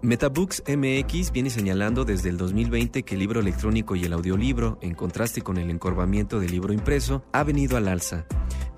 [0.05, 4.95] Metabooks MX viene señalando desde el 2020 que el libro electrónico y el audiolibro, en
[4.95, 8.27] contraste con el encorvamiento del libro impreso, ha venido al alza.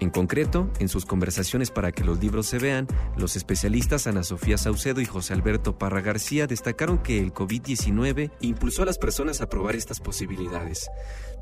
[0.01, 4.59] En concreto, en sus conversaciones para que los libros se vean, los especialistas Ana Sofía
[4.59, 9.49] Saucedo y José Alberto Parra García destacaron que el COVID-19 impulsó a las personas a
[9.49, 10.91] probar estas posibilidades.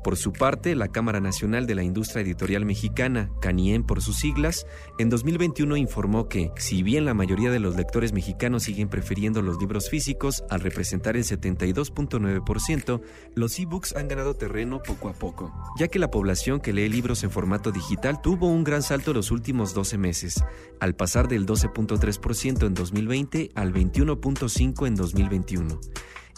[0.03, 4.67] Por su parte, la Cámara Nacional de la Industria Editorial Mexicana, CANIEM por sus siglas,
[4.99, 9.59] en 2021 informó que, si bien la mayoría de los lectores mexicanos siguen prefiriendo los
[9.59, 13.01] libros físicos al representar el 72.9%,
[13.33, 17.23] los e-books han ganado terreno poco a poco, ya que la población que lee libros
[17.23, 20.43] en formato digital tuvo un gran salto los últimos 12 meses,
[20.79, 25.79] al pasar del 12.3% en 2020 al 21.5% en 2021.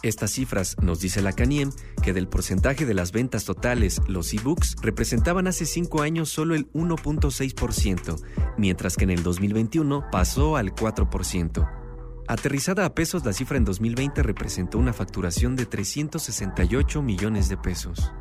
[0.03, 1.71] Estas cifras nos dice la CANIEM
[2.03, 6.71] que del porcentaje de las ventas totales, los e-books representaban hace cinco años solo el
[6.73, 8.21] 1.6%,
[8.57, 11.67] mientras que en el 2021 pasó al 4%.
[12.27, 18.11] Aterrizada a pesos, la cifra en 2020 representó una facturación de 368 millones de pesos.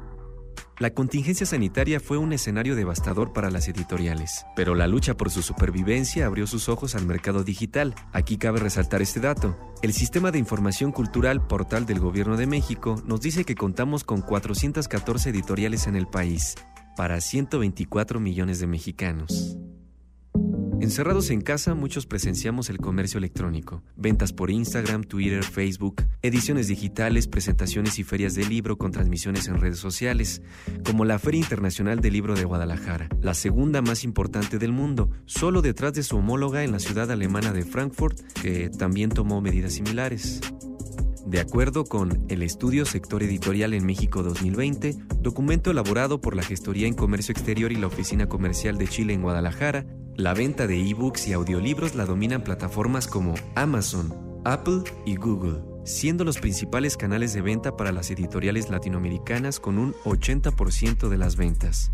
[0.80, 5.40] La contingencia sanitaria fue un escenario devastador para las editoriales, pero la lucha por su
[5.40, 7.94] supervivencia abrió sus ojos al mercado digital.
[8.12, 9.56] Aquí cabe resaltar este dato.
[9.82, 14.20] El Sistema de Información Cultural Portal del Gobierno de México nos dice que contamos con
[14.20, 16.56] 414 editoriales en el país,
[16.96, 19.56] para 124 millones de mexicanos.
[20.80, 27.26] Encerrados en casa, muchos presenciamos el comercio electrónico, ventas por Instagram, Twitter, Facebook, ediciones digitales,
[27.26, 30.42] presentaciones y ferias de libro con transmisiones en redes sociales,
[30.84, 35.62] como la Feria Internacional del Libro de Guadalajara, la segunda más importante del mundo, solo
[35.62, 40.40] detrás de su homóloga en la ciudad alemana de Frankfurt, que también tomó medidas similares.
[41.26, 46.86] De acuerdo con el Estudio Sector Editorial en México 2020, documento elaborado por la Gestoría
[46.86, 51.26] en Comercio Exterior y la Oficina Comercial de Chile en Guadalajara, la venta de ebooks
[51.28, 57.40] y audiolibros la dominan plataformas como Amazon, Apple y Google, siendo los principales canales de
[57.40, 61.90] venta para las editoriales latinoamericanas con un 80% de las ventas.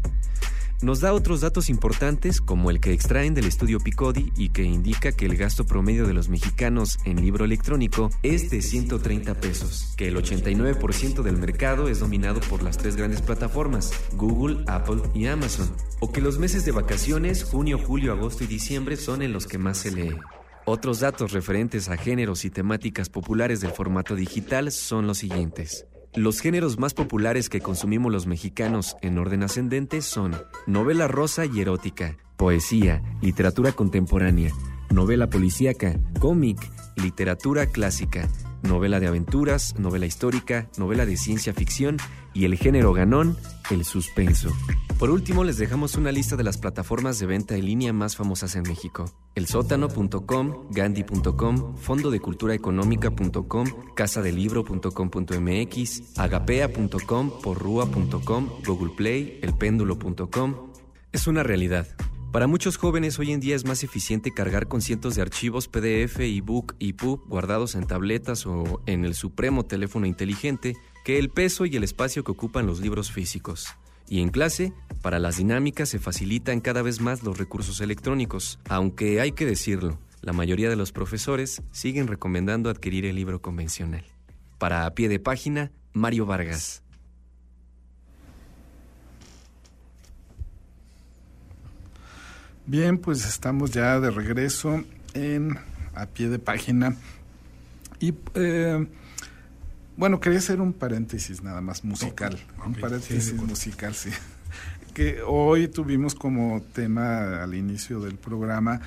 [0.82, 5.12] Nos da otros datos importantes como el que extraen del estudio Picodi y que indica
[5.12, 10.08] que el gasto promedio de los mexicanos en libro electrónico es de 130 pesos, que
[10.08, 15.70] el 89% del mercado es dominado por las tres grandes plataformas, Google, Apple y Amazon,
[16.00, 19.58] o que los meses de vacaciones, junio, julio, agosto y diciembre son en los que
[19.58, 20.16] más se lee.
[20.64, 25.84] Otros datos referentes a géneros y temáticas populares del formato digital son los siguientes.
[26.14, 30.34] Los géneros más populares que consumimos los mexicanos en orden ascendente son
[30.66, 34.50] novela rosa y erótica, poesía, literatura contemporánea,
[34.90, 36.58] novela policíaca, cómic,
[36.96, 38.28] literatura clásica,
[38.62, 41.96] novela de aventuras, novela histórica, novela de ciencia ficción
[42.34, 43.36] y el género ganón,
[43.70, 44.50] el suspenso.
[44.98, 48.54] Por último, les dejamos una lista de las plataformas de venta en línea más famosas
[48.56, 49.04] en México.
[49.34, 60.70] Elsótano.com, Gandhi.com, fondodeculturaeconómica.com, casadelibro.com.mx, agapea.com, porrua.com, Google Play, elpéndulo.com.
[61.12, 61.88] Es una realidad.
[62.32, 66.20] Para muchos jóvenes hoy en día es más eficiente cargar con cientos de archivos PDF,
[66.20, 71.66] ebook y PUB guardados en tabletas o en el supremo teléfono inteligente que el peso
[71.66, 73.74] y el espacio que ocupan los libros físicos.
[74.08, 79.20] Y en clase, para las dinámicas se facilitan cada vez más los recursos electrónicos, aunque
[79.20, 84.04] hay que decirlo, la mayoría de los profesores siguen recomendando adquirir el libro convencional.
[84.56, 86.84] Para a pie de página, Mario Vargas.
[92.70, 95.58] Bien, pues estamos ya de regreso en
[95.92, 96.94] a pie de página.
[97.98, 98.86] Y eh,
[99.96, 102.38] bueno, quería hacer un paréntesis nada más musical.
[102.64, 104.10] un paréntesis musical, sí.
[104.94, 108.80] Que hoy tuvimos como tema al inicio del programa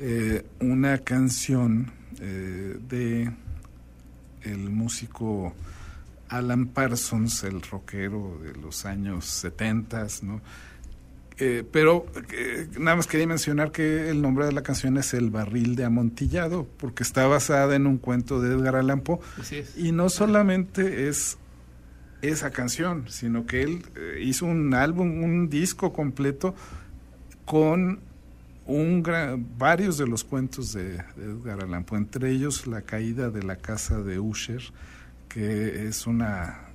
[0.00, 3.32] eh, una canción eh, de
[4.42, 5.54] el músico
[6.28, 10.40] Alan Parsons, el rockero de los años 70, ¿no?
[11.44, 15.30] Eh, pero eh, nada más quería mencionar que el nombre de la canción es El
[15.30, 19.18] barril de amontillado, porque está basada en un cuento de Edgar Allan Poe.
[19.76, 21.38] Y no solamente es
[22.20, 26.54] esa canción, sino que él eh, hizo un álbum, un disco completo
[27.44, 27.98] con
[28.64, 29.02] un
[29.58, 34.00] varios de los cuentos de, Edgar Allan Poe, entre ellos La caída de la casa
[34.00, 34.62] de Usher,
[35.28, 36.68] que es una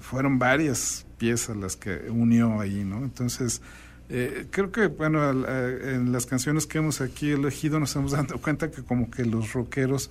[0.00, 3.04] fueron varias piezas las que unió ahí, ¿no?
[3.04, 3.60] Entonces,
[4.08, 8.70] eh, creo que, bueno, en las canciones que hemos aquí elegido nos hemos dado cuenta
[8.70, 10.10] que como que los rockeros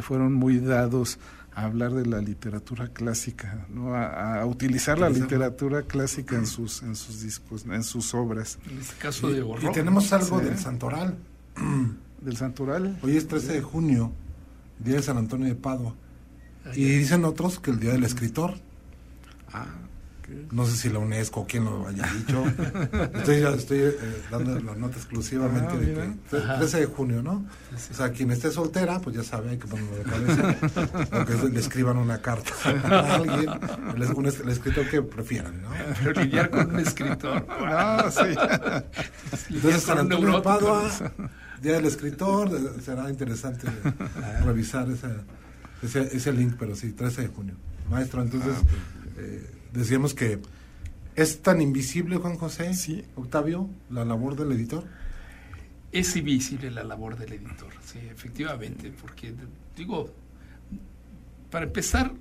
[0.00, 1.18] fueron muy dados
[1.54, 3.94] a hablar de la literatura clásica, ¿no?
[3.94, 8.58] a, utilizar la literatura clásica en sus en sus discos, en sus obras.
[8.68, 11.16] En este caso de Y, tenemos algo del Santoral.
[12.20, 12.98] ¿Del Santoral?
[13.02, 14.10] Hoy es 13 de junio,
[14.78, 15.94] Día de San Antonio de Padua.
[16.74, 18.54] Y dicen otros que el Día del Escritor.
[19.52, 19.66] Ah.
[20.50, 22.44] No sé si la UNESCO o quién lo haya dicho.
[23.14, 27.44] estoy, estoy eh, dando la nota exclusivamente ah, de que 13 de junio, ¿no?
[27.72, 30.56] O sea, quien esté soltera, pues ya sabe, hay que ponerlo de cabeza.
[31.20, 32.52] o que le escriban una carta
[32.84, 33.50] a alguien,
[33.96, 35.68] el, el escritor que prefieran, ¿no?
[36.02, 37.46] Pero lidiar con un escritor.
[37.46, 39.54] No, sí.
[39.54, 40.90] Entonces, San Antonio Padua,
[41.60, 42.50] Día del Escritor,
[42.82, 43.68] será interesante
[44.44, 44.88] revisar
[45.82, 47.54] ese, ese link, pero sí, 13 de junio.
[47.90, 48.54] Maestro, entonces...
[48.58, 50.40] Ah, pues, eh, decíamos que
[51.16, 53.04] es tan invisible, Juan José, sí.
[53.16, 54.84] Octavio, la labor del editor.
[55.92, 59.32] Es invisible la labor del editor, sí, efectivamente, porque
[59.76, 60.12] digo,
[61.50, 62.12] para empezar,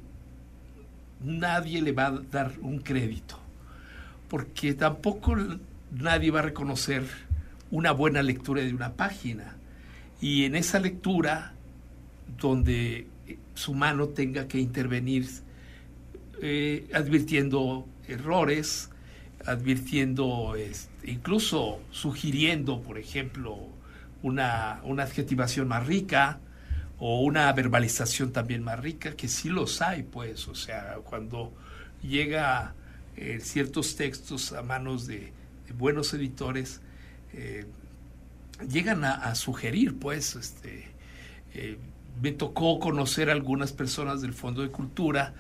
[1.24, 3.40] nadie le va a dar un crédito,
[4.30, 5.36] porque tampoco
[5.92, 7.04] nadie va a reconocer
[7.72, 9.56] una buena lectura de una página.
[10.22, 11.54] Y en esa lectura,
[12.40, 13.08] donde
[13.56, 15.28] su mano tenga que intervenir
[16.46, 18.90] eh, advirtiendo errores,
[19.46, 20.56] advirtiendo,
[21.06, 23.70] incluso sugiriendo, por ejemplo,
[24.24, 26.40] una, una, adjetivación más rica
[27.00, 31.54] o una verbalización también más rica, que sí los hay, pues, o sea, cuando
[32.02, 32.74] llega
[33.16, 35.32] eh, ciertos textos a manos de,
[35.78, 36.82] buenos editores,
[37.32, 37.66] eh,
[38.70, 40.90] llegan a, sugerir, pues, este,
[42.22, 45.34] me tocó conocer a algunas personas del Fondo de Cultura,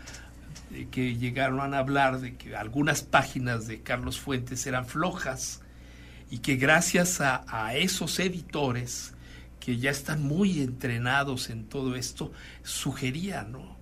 [0.91, 5.62] que llegaron a hablar de que algunas páginas de Carlos Fuentes eran flojas
[6.29, 9.13] y que gracias a, esos editores
[9.59, 12.31] que ya están muy entrenados en todo esto,
[12.63, 13.77] sugerían, ¿no?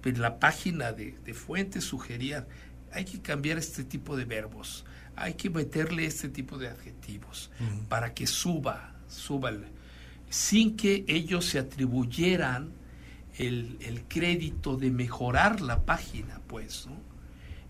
[0.00, 2.46] Pero la página de, Fuentes sugería,
[2.92, 4.84] hay que cambiar este tipo de verbos,
[5.16, 7.50] hay que meterle este tipo de adjetivos
[7.88, 9.50] para que suba, suba,
[10.30, 12.75] sin que ellos se atribuyeran
[13.38, 16.86] el, crédito de mejorar la página, pues.
[16.86, 16.96] ¿no?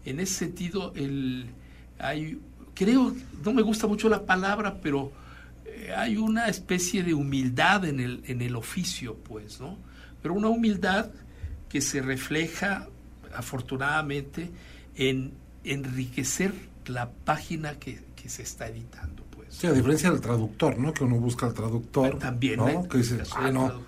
[0.05, 1.51] En ese sentido, el,
[1.99, 2.41] hay,
[2.75, 5.13] creo, no me gusta mucho la palabra, pero
[5.65, 9.79] eh, hay una especie de humildad en el, en el oficio, pues, ¿no?
[10.23, 11.11] Pero una humildad
[11.69, 12.89] que se refleja,
[13.35, 14.51] afortunadamente,
[14.95, 15.33] en
[15.65, 16.55] enriquecer
[16.87, 19.55] la página que, que se está editando, pues.
[19.55, 20.95] Sí, a diferencia del traductor, ¿no?
[20.95, 22.19] Que uno busca al traductor.
[22.19, 22.89] También, ¿no?
[22.89, 23.83] Que dice, ah, no,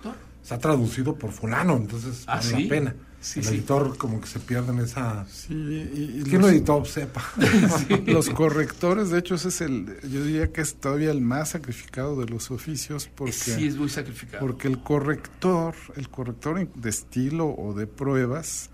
[0.49, 2.95] está traducido por fulano, entonces ¿Ah, vale la pena.
[3.35, 5.23] el editor como que se pierde en esa...
[5.27, 6.83] Sí, y, ¿Quién lo editó?
[6.85, 7.23] Sepa.
[8.07, 12.19] Los correctores, de hecho, ese es el, yo diría que es todavía el más sacrificado
[12.19, 13.31] de los oficios porque...
[13.31, 14.39] Sí, es muy sacrificado.
[14.39, 18.71] Porque el corrector, el corrector de estilo o de pruebas,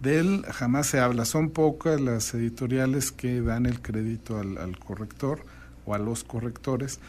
[0.00, 1.26] de él jamás se habla.
[1.26, 5.44] Son pocas las editoriales que dan el crédito al, al corrector
[5.84, 7.00] o a los correctores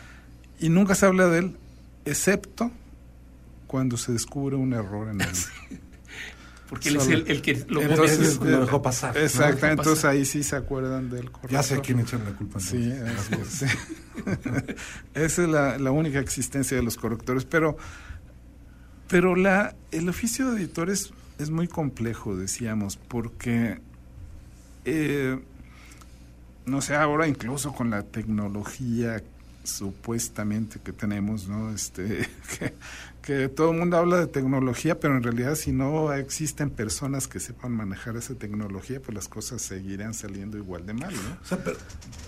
[0.60, 1.58] y nunca se habla de él,
[2.04, 2.70] excepto
[3.70, 5.28] cuando se descubre un error en él.
[6.70, 9.16] Porque él es el, que lo, entonces, lo dejó pasar.
[9.16, 11.52] Exacto, entonces ahí sí se acuerdan del corrector.
[11.52, 12.60] Ya sé quién echó la culpa.
[12.60, 12.92] Sí,
[13.48, 13.66] sí.
[15.14, 17.46] esa es la, la, única existencia de los correctores.
[17.46, 17.78] Pero,
[19.08, 23.82] pero la, el oficio de editor es, es muy complejo, decíamos, porque,
[24.86, 25.40] eh,
[26.66, 29.24] no sé, ahora incluso con la tecnología
[29.64, 31.72] supuestamente que tenemos, ¿no?
[31.72, 32.28] Este,
[33.22, 37.40] que, todo el mundo habla de tecnología, pero en realidad si no existen personas que
[37.40, 41.38] sepan manejar esa tecnología, pues las cosas seguirán saliendo igual de mal, ¿no?
[41.42, 41.78] O sea, pero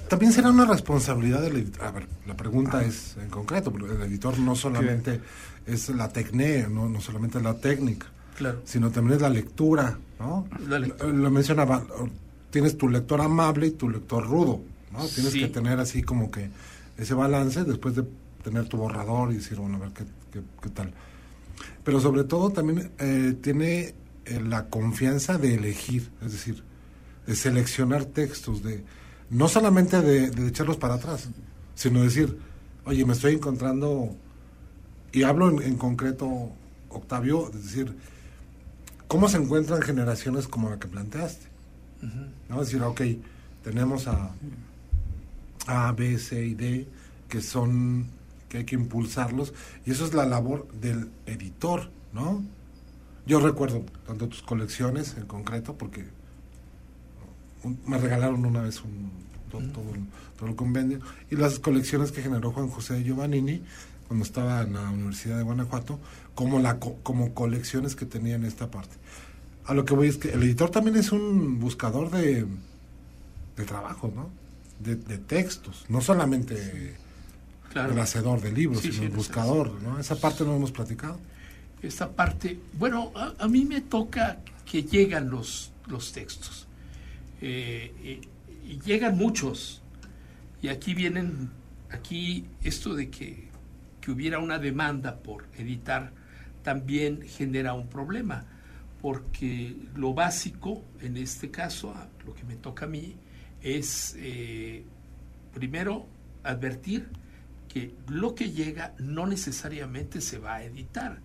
[0.08, 1.84] también será una responsabilidad del editor.
[1.84, 5.22] A ver, la pregunta es en concreto, porque el editor no solamente
[5.66, 8.08] es la tecné, no, no solamente la técnica,
[8.38, 8.62] claro.
[8.66, 10.48] sino también es la lectura, ¿no?
[10.68, 11.84] Lo mencionaba,
[12.52, 14.62] tienes tu lector amable y tu lector rudo,
[14.92, 15.08] ¿no?
[15.08, 16.50] Tienes que tener así como que
[16.98, 18.04] ese balance después de
[18.44, 20.04] tener tu borrador y decir, bueno, a ver qué,
[20.62, 20.94] qué, tal.
[21.84, 23.94] Pero sobre todo también eh, tiene
[24.26, 26.64] eh, la confianza de elegir, es decir,
[27.26, 28.84] de seleccionar textos, de
[29.30, 31.30] no solamente de, echarlos para atrás,
[31.76, 32.38] sino decir,
[32.86, 34.16] oye, me estoy encontrando,
[35.12, 36.52] y hablo en, concreto,
[36.90, 37.96] Octavio, es decir,
[39.08, 41.48] ¿cómo se encuentran generaciones como la que planteaste?
[42.50, 42.62] ¿No?
[42.62, 43.02] Es decir, ok,
[43.64, 44.32] tenemos a
[45.68, 46.88] a, B, C y D,
[47.30, 48.08] que son,
[48.50, 49.54] que hay que impulsarlos,
[49.86, 52.44] y eso es la labor del editor, ¿no?
[53.26, 56.06] Yo recuerdo tanto tus colecciones en concreto, porque
[57.86, 59.12] me regalaron una vez un,
[59.50, 61.00] todo, el convenio,
[61.30, 63.62] y las colecciones que generó Juan José Giovannini
[64.08, 66.00] cuando estaba en la Universidad de Guanajuato,
[66.36, 68.96] como, la, como colecciones que tenía en esta parte.
[69.66, 72.46] A lo que voy es que el editor también es un buscador de,
[73.56, 74.41] de trabajo, ¿no?
[74.84, 76.96] De, textos, no solamente
[77.76, 80.00] el hacedor de libros, sino el buscador, ¿no?
[80.00, 81.20] Esa parte no hemos platicado.
[81.82, 86.68] Esa parte, bueno, a, mí me toca que llegan los, los textos.
[87.42, 88.22] Eh,
[88.68, 89.82] y llegan muchos.
[90.62, 91.50] Y aquí vienen,
[91.90, 93.50] aquí esto de que,
[94.00, 96.12] que hubiera una demanda por editar
[96.64, 98.46] también genera un problema,
[99.02, 101.94] porque lo básico, en este caso,
[102.26, 103.16] lo que me toca a mí,
[103.62, 104.84] es eh,
[105.54, 106.08] primero
[106.44, 107.08] advertir
[107.68, 111.20] que lo que llega no necesariamente se va a editar,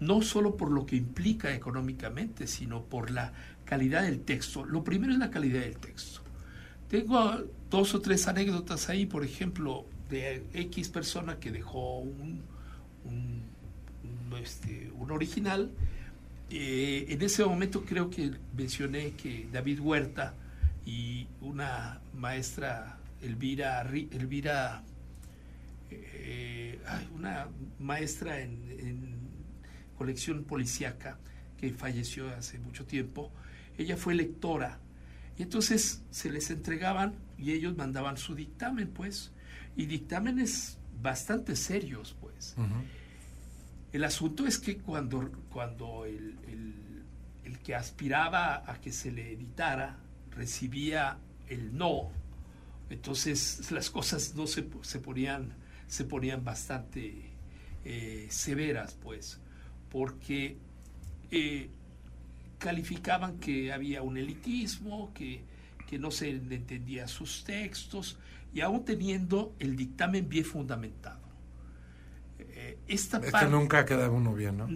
[0.00, 3.32] no solo por lo que implica económicamente, sino por la
[3.64, 4.64] calidad del texto.
[4.64, 6.20] Lo primero es la calidad del texto.
[6.88, 12.42] Tengo dos o tres anécdotas ahí, por ejemplo, de X persona que dejó un,
[13.04, 13.42] un,
[14.40, 15.70] este, original.
[16.50, 20.34] Eh, en ese momento creo que mencioné que David Huerta,
[20.88, 24.82] y una maestra, Elvira, Elvira
[25.90, 26.80] eh,
[27.14, 27.46] una
[27.78, 29.18] maestra en,
[29.98, 31.18] colección policíaca
[31.58, 33.32] que falleció hace mucho tiempo,
[33.76, 34.78] ella fue lectora.
[35.36, 39.32] Y entonces se les entregaban y ellos mandaban su dictamen, pues,
[39.76, 42.54] y dictámenes bastante serios, pues.
[43.92, 46.38] El asunto es que cuando, cuando el,
[47.44, 49.98] el, que aspiraba a que se le editara
[50.38, 51.18] recibía
[51.48, 52.10] el no,
[52.90, 55.52] entonces las cosas no se, se ponían,
[55.88, 57.30] se ponían bastante
[57.84, 59.40] eh, severas, pues,
[59.90, 60.56] porque
[61.30, 61.68] eh,
[62.58, 65.42] calificaban que había un elitismo, que,
[65.88, 68.16] que no se entendía sus textos,
[68.54, 71.27] y aún teniendo el dictamen bien fundamentado.
[72.68, 74.66] Eh, esta es que nunca queda uno bien, ¿no?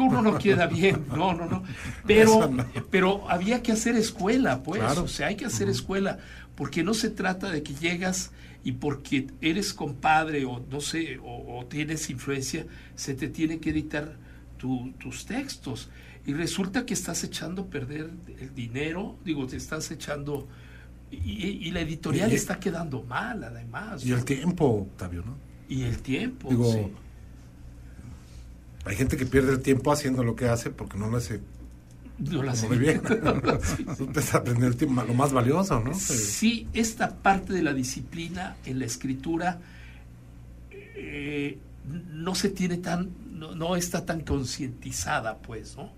[0.00, 1.62] uno no queda bien, no, no, no.
[2.06, 2.50] Pero,
[2.90, 4.82] pero había que hacer escuela, pues.
[4.98, 6.18] O sea, hay que hacer escuela,
[6.56, 8.32] porque no se trata de que llegas
[8.64, 12.66] y porque eres compadre o no sé, o, tienes influencia,
[12.96, 14.16] se te tiene que editar
[14.56, 15.88] tus textos.
[16.26, 18.10] Y resulta que estás echando a perder
[18.40, 20.48] el dinero, digo, te estás echando...
[21.10, 24.04] Y, la editorial está quedando mal, además.
[24.04, 25.36] Y el tiempo, Octavio, ¿no?
[25.68, 26.90] Y el tiempo, sí
[28.88, 31.40] hay gente que pierde el tiempo haciendo lo que hace porque no lo hace
[32.18, 33.00] no hace bien.
[33.98, 35.94] Empieza a aprender el tiempo, lo más valioso, ¿no?
[35.94, 39.60] Sí, esta parte de la disciplina en la escritura
[40.72, 41.58] eh,
[42.12, 45.92] no se tiene tan, no, está tan concientizada, pues, ¿no?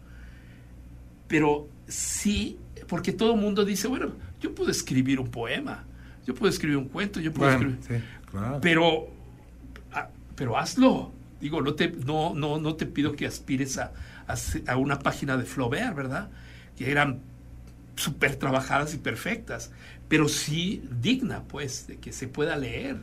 [1.26, 5.84] Pero sí, porque todo el mundo dice, bueno, yo puedo escribir un poema,
[6.26, 7.78] yo puedo escribir un cuento, yo puedo escribir...
[8.60, 9.08] Pero,
[9.92, 11.12] ah, pero hazlo.
[11.40, 13.92] Digo, no te, no, no, no te pido que aspires a,
[14.66, 16.30] a, una página de Flaubert, ¿verdad?
[16.76, 17.20] Que eran
[17.96, 19.70] súper trabajadas y perfectas,
[20.08, 22.98] pero sí digna, pues, de que se pueda leer,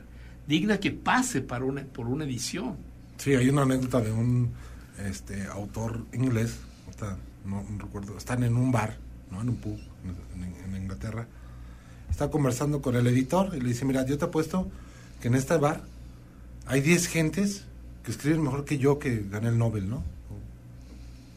[0.48, 2.78] digna que pase para una, por una edición.
[3.18, 4.52] Sí, hay una anécdota de un
[5.06, 6.60] este, autor inglés,
[7.46, 8.98] no, recuerdo, están en un bar,
[9.32, 9.42] ¿no?
[9.42, 9.80] en un pub
[10.36, 11.28] en, en, Inglaterra,
[12.10, 14.70] está conversando con el editor y le dice, mira, yo te apuesto
[15.22, 15.82] que en este bar
[16.66, 17.66] hay 10 gentes
[18.08, 20.02] que escriben mejor que yo que gané el Nobel, ¿no?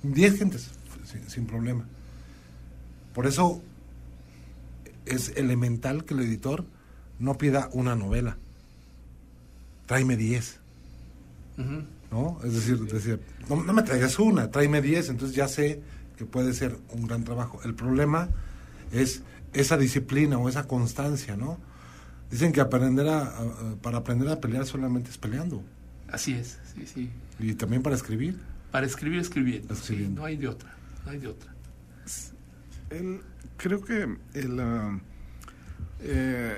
[0.04, 0.70] 10 gentes,
[1.26, 1.84] sin, problema.
[3.12, 3.60] Por eso
[5.04, 6.64] es elemental que el editor
[7.18, 8.36] no pida una novela.
[9.86, 10.60] Tráeme 10.
[12.12, 12.38] ¿No?
[12.44, 15.82] Es decir, no, me traigas una, tráeme 10, entonces ya sé
[16.16, 17.58] que puede ser un gran trabajo.
[17.64, 18.28] El problema
[18.92, 19.22] es
[19.54, 21.58] esa disciplina o esa constancia, ¿no?
[22.30, 23.34] Dicen que aprender a,
[23.82, 25.64] para aprender a pelear solamente es peleando.
[26.12, 27.10] Así es, sí, sí.
[27.38, 28.38] Y también para escribir.
[28.70, 29.74] Para escribir, escribiendo.
[30.14, 31.52] no hay de otra, no hay de otra.
[33.56, 34.98] creo que el, ah,
[36.00, 36.56] eh,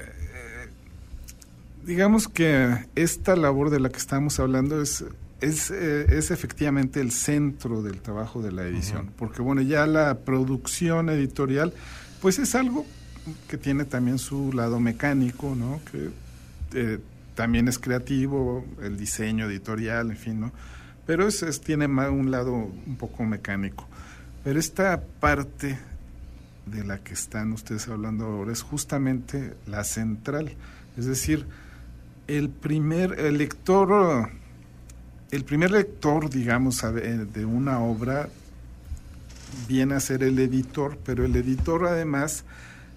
[1.84, 5.05] digamos que esta labor de la que estamos hablando es
[5.42, 10.18] es, eh, es, efectivamente el centro del trabajo de la edición, porque bueno, ya la
[10.18, 11.74] producción editorial,
[12.20, 12.86] pues es algo
[13.48, 15.80] que tiene también su lado mecánico, ¿no?
[15.90, 16.11] Que
[16.74, 16.98] eh,
[17.35, 20.53] también es creativo, el diseño editorial, en fin, ¿no?
[21.07, 23.87] Pero es, tiene un lado un poco mecánico.
[24.45, 25.78] Pero esta parte
[26.66, 30.53] de la que están ustedes hablando ahora es justamente la central.
[30.97, 31.47] Es decir,
[32.28, 34.30] el primer lector,
[35.30, 38.28] el primer lector, digamos, de una obra
[39.68, 42.45] viene a ser el editor, pero el editor además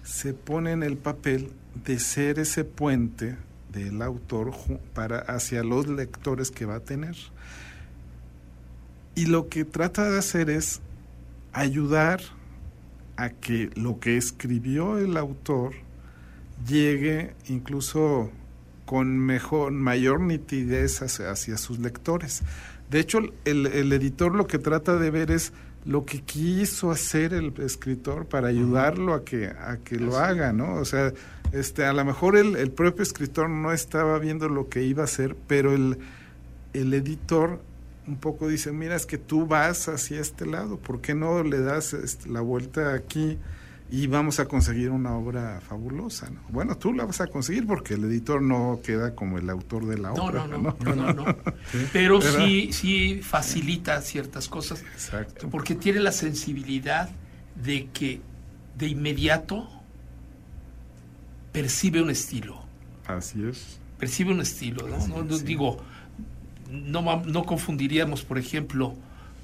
[0.04, 1.50] se pone en el papel
[1.84, 3.36] de ser ese puente
[3.76, 4.52] del autor
[4.94, 7.16] para hacia los lectores que va a tener.
[9.14, 10.80] Y lo que trata de hacer es
[11.52, 12.20] ayudar
[13.16, 15.72] a que lo que escribió el autor
[16.66, 18.30] llegue incluso
[18.84, 22.42] con mejor, mayor nitidez hacia, sus lectores.
[22.90, 25.52] De hecho, el, el, editor lo que trata de ver es
[25.86, 30.74] lo que quiso hacer el escritor para ayudarlo a que, a que lo haga, ¿no?
[30.74, 31.12] O sea,
[31.52, 35.04] este, a lo mejor el, el, propio escritor no estaba viendo lo que iba a
[35.04, 35.98] hacer, pero el,
[36.72, 37.60] el editor
[38.06, 41.60] un poco dice, mira, es que tú vas hacia este lado, ¿por qué no le
[41.60, 43.38] das este, la vuelta aquí?
[43.88, 46.28] Y vamos a conseguir una obra fabulosa.
[46.30, 46.40] ¿no?
[46.48, 49.98] Bueno, tú la vas a conseguir porque el editor no queda como el autor de
[49.98, 50.46] la obra.
[50.46, 51.36] No, no, no, no,
[51.92, 54.82] Pero sí, sí facilita ciertas cosas.
[54.92, 55.48] Exacto.
[55.50, 57.08] Porque tiene la sensibilidad
[57.62, 58.20] de que
[58.76, 59.68] de inmediato
[61.52, 62.60] percibe un estilo.
[63.06, 63.78] Así es.
[63.98, 65.22] Percibe un estilo, ¿no?
[65.22, 65.78] no, Digo,
[66.70, 68.94] no, no confundiríamos, por ejemplo,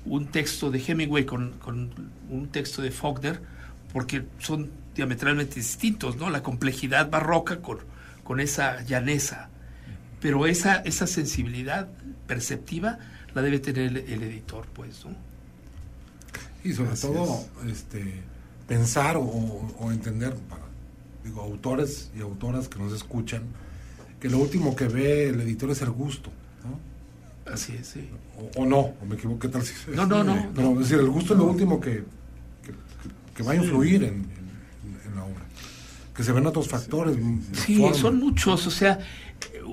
[0.05, 1.91] un texto de Hemingway con, con
[2.29, 3.41] un texto de Faulkner
[3.93, 6.31] porque son diametralmente distintos, ¿no?
[6.31, 7.79] La complejidad barroca con,
[8.25, 9.49] con esa llaneza.
[10.21, 11.89] Pero esa, esa sensibilidad
[12.27, 12.99] perceptiva
[13.35, 15.15] la debe tener el, editor, pues, ¿no?
[16.65, 18.23] Y sobre todo, este,
[18.69, 20.35] pensar o, entender,
[21.25, 23.43] digo, autores y autoras que nos escuchan,
[24.21, 26.31] que lo último que ve el editor es el gusto,
[26.63, 27.53] ¿no?
[27.53, 28.09] Así es, sí.
[28.57, 29.75] O, no, o me equivoqué tal si...
[29.91, 30.51] No, no, no.
[30.55, 32.05] Pero es decir, el gusto es lo último que,
[33.35, 34.27] que va a influir en,
[35.15, 35.45] la obra.
[36.15, 37.17] Que se ven otros factores.
[37.53, 38.67] Sí, son muchos.
[38.67, 38.99] O sea,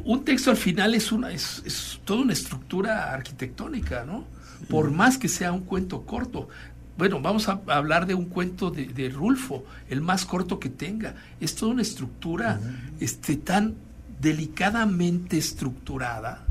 [0.03, 4.26] un texto al final es, una, es, es toda una estructura arquitectónica, ¿no?
[4.70, 6.49] Por más que sea un cuento corto.
[6.97, 11.16] Bueno, vamos a hablar de un cuento de, Rulfo, el más corto que tenga.
[11.39, 12.60] Es toda una estructura
[12.99, 13.76] este, tan
[14.20, 16.45] delicadamente estructurada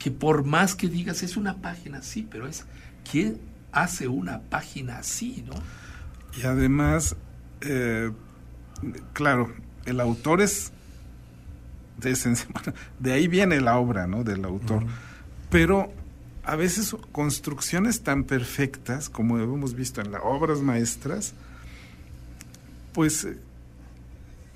[0.00, 2.64] que por más que digas es una página así, pero es
[3.08, 3.38] quién
[3.72, 5.54] hace una página así, ¿no?
[6.36, 7.16] Y además,
[7.62, 8.12] eh,
[9.12, 9.52] claro,
[9.86, 10.72] el autor es
[11.98, 12.16] de,
[12.98, 14.24] de ahí viene la obra, ¿no?
[14.24, 14.84] Del autor.
[15.50, 15.92] Pero
[16.44, 21.34] a veces construcciones tan perfectas como hemos visto en las obras maestras,
[22.92, 23.38] pues eh,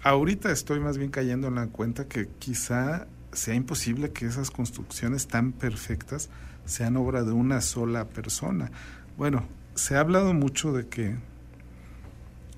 [0.03, 5.29] ahorita estoy más bien cayendo en la cuenta que quizá sea imposible que esas construcciones
[5.29, 6.31] tan perfectas
[6.65, 8.71] sean obra de una sola persona.
[9.17, 11.17] Bueno, se ha hablado mucho de que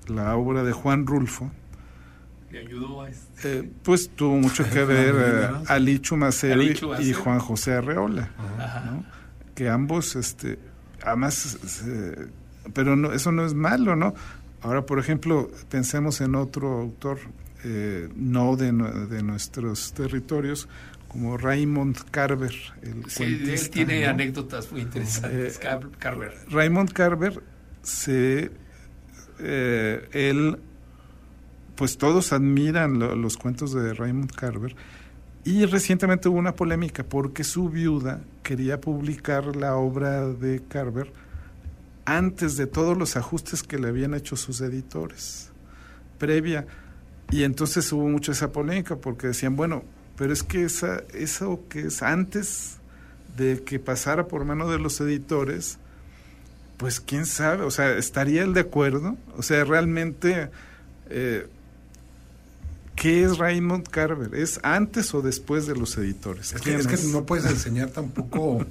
[0.09, 1.51] la obra de Juan Rulfo,
[2.57, 6.61] ayudó este eh, pues tuvo mucho que ver eh, Macero
[7.01, 8.29] y, Juan José Arreola.
[9.55, 10.59] que ambos, este,
[11.03, 11.57] además,
[12.73, 14.13] pero no, eso no es malo, ¿no?
[14.63, 17.19] Ahora, por ejemplo, pensemos en otro autor,
[17.65, 20.69] eh, no de, de, nuestros territorios,
[21.09, 22.53] como Raymond Carver.
[22.81, 26.33] El sí, él tiene anécdotas muy interesantes, eh, Carver.
[26.49, 27.43] Raymond Carver,
[27.81, 28.51] se,
[29.39, 30.59] eh, él,
[31.75, 34.75] pues todos admiran los cuentos de Raymond Carver,
[35.45, 41.11] y recientemente hubo una polémica porque su viuda quería publicar la obra de Carver
[42.05, 45.51] antes de todos los ajustes que le habían hecho sus editores,
[46.17, 46.65] previa.
[47.29, 49.83] Y entonces hubo mucha esa polémica porque decían, bueno,
[50.15, 52.77] pero es que esa, eso que es antes
[53.35, 55.77] de que pasara por mano de los editores,
[56.77, 59.17] pues quién sabe, o sea, ¿estaría él de acuerdo?
[59.37, 60.49] O sea, realmente...
[61.09, 61.47] Eh,
[62.95, 64.35] ¿Qué es Raymond Carver?
[64.35, 66.53] ¿Es antes o después de los editores?
[66.53, 68.61] Es que, no puedes enseñar tampoco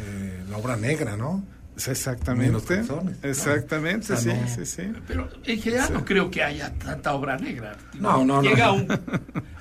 [0.00, 1.44] eh, la obra negra, ¿no?
[1.76, 2.82] Exactamente.
[3.22, 4.92] Exactamente, sí, sí, sí.
[5.06, 7.76] Pero en general no creo que haya tanta obra negra.
[8.00, 8.88] No, no, Llega A, un,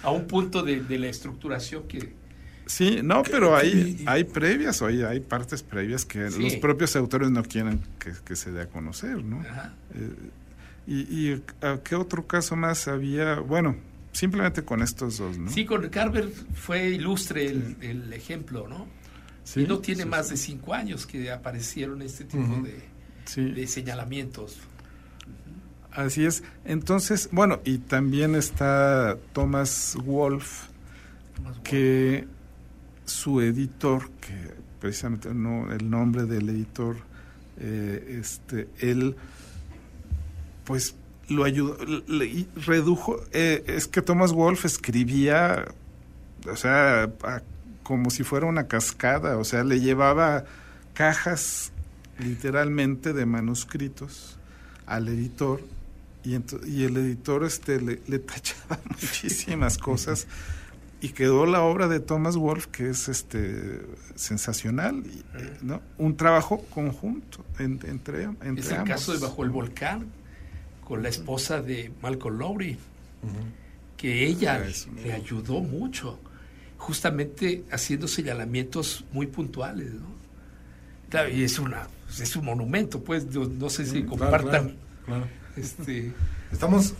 [0.01, 2.24] a un punto de, la estructuración que...
[2.65, 7.43] Sí, no, pero hay, hay previas o hay, partes previas que los propios autores no
[7.43, 7.79] quieren
[8.23, 9.41] que, se dé a conocer, ¿no?
[9.93, 10.13] Eh,
[10.87, 13.39] y, ¿Y a qué otro caso más había?
[13.39, 13.75] Bueno,
[14.11, 15.51] simplemente con estos dos, ¿no?
[15.51, 18.87] Sí, con Carver fue ilustre el, ejemplo, ¿no?
[19.43, 24.57] Sí, y no tiene más de cinco años que aparecieron este tipo de, de, señalamientos.
[25.91, 26.43] Así es.
[26.65, 30.65] Entonces, bueno, y también está Thomas Wolf,
[31.63, 32.27] que
[33.05, 36.97] su editor, que precisamente no el nombre del editor,
[37.57, 39.15] eh, este, él,
[40.65, 40.95] pues
[41.29, 41.77] lo ayudó,
[42.65, 45.65] redujo, eh, es que Thomas Wolfe escribía,
[46.49, 47.11] o sea,
[47.83, 50.45] como si fuera una cascada, o sea, le llevaba
[50.93, 51.71] cajas
[52.19, 54.37] literalmente de manuscritos
[54.85, 55.61] al editor
[56.23, 56.35] y,
[56.67, 60.27] y el editor este le, tachaba muchísimas cosas
[61.01, 63.81] y quedó la obra de Thomas Wolfe que es este
[64.15, 65.03] sensacional
[65.61, 65.81] ¿no?
[65.97, 68.23] un trabajo conjunto entre, entre
[68.57, 70.07] es el caso de bajo el volcán
[70.85, 72.77] con la esposa de Malcolm Lowry,
[73.97, 74.63] que ella
[75.03, 76.19] le ayudó mucho,
[76.77, 79.91] justamente haciendo señalamientos muy puntuales.
[79.93, 80.15] ¿no?
[81.29, 81.87] y es, una,
[82.19, 84.75] es un monumento, pues, no, sé si compartan.
[85.57, 86.13] Este...
[86.51, 86.93] Estamos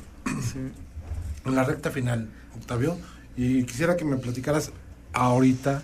[1.46, 2.98] en la recta final, Octavio,
[3.38, 4.72] y quisiera que me platicaras
[5.14, 5.84] ahorita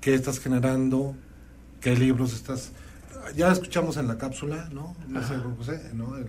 [0.00, 1.14] qué estás generando,
[1.80, 2.72] qué libros estás...
[3.36, 4.96] Ya escuchamos en la cápsula, ¿no?
[5.56, 6.16] José, ¿no?
[6.16, 6.26] El,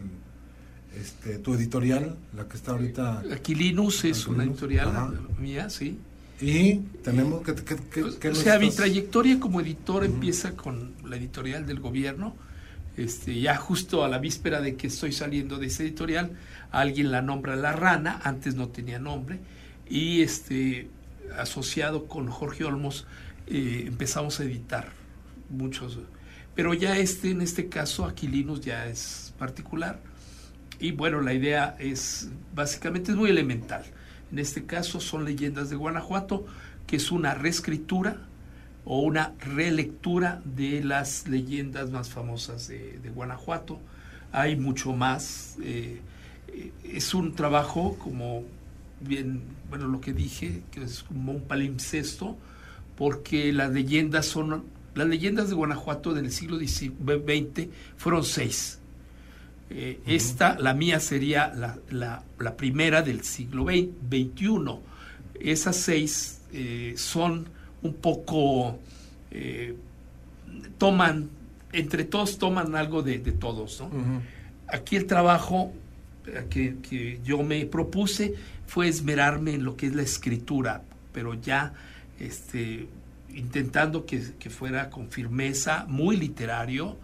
[1.00, 3.24] este, tu editorial, la que está ahorita.
[3.34, 5.98] Aquilinus es una editorial mía, sí.
[6.40, 8.30] Y tenemos que...
[8.30, 12.36] o sea, mi trayectoria como editor empieza con la editorial del gobierno.
[12.96, 16.32] Este, ya justo a la víspera de que estoy saliendo de esa editorial,
[16.72, 19.40] alguien la nombra La Rana, antes no tenía nombre,
[19.94, 20.88] y este,
[21.38, 23.06] asociado con Jorge Olmos
[23.46, 24.90] eh, empezamos a editar
[25.52, 26.00] muchos.
[26.56, 30.00] Pero ya este, en este caso, Aquilinus ya es particular
[30.80, 33.84] y bueno, la idea es básicamente es muy elemental.
[34.32, 36.48] En este caso son leyendas de Guanajuato,
[36.88, 38.18] que es una reescritura
[38.86, 43.80] o una relectura de las leyendas más famosas de, Guanajuato.
[44.32, 45.56] Hay mucho más.
[45.62, 46.02] Eh,
[46.48, 48.44] eh, es un trabajo como
[49.08, 52.38] bien, bueno, lo que dije, que es como un palimpsesto,
[52.96, 54.64] porque las leyendas son,
[54.96, 58.80] las leyendas de Guanajuato del siglo XX fueron seis
[59.76, 61.52] eh, esta, la mía, sería
[61.90, 64.56] la, la, primera del siglo XXI.
[65.40, 67.48] Esas seis eh, son
[67.82, 68.78] un poco,
[69.32, 69.76] eh,
[70.78, 71.30] toman,
[71.72, 73.82] entre todos toman algo de, todos.
[73.82, 74.22] ¿no?
[74.68, 75.74] Aquí el trabajo
[76.50, 78.34] que, yo me propuse
[78.68, 81.74] fue esmerarme en lo que es la escritura, pero ya
[82.20, 82.88] este,
[83.34, 86.98] intentando que, que fuera con firmeza, muy literario,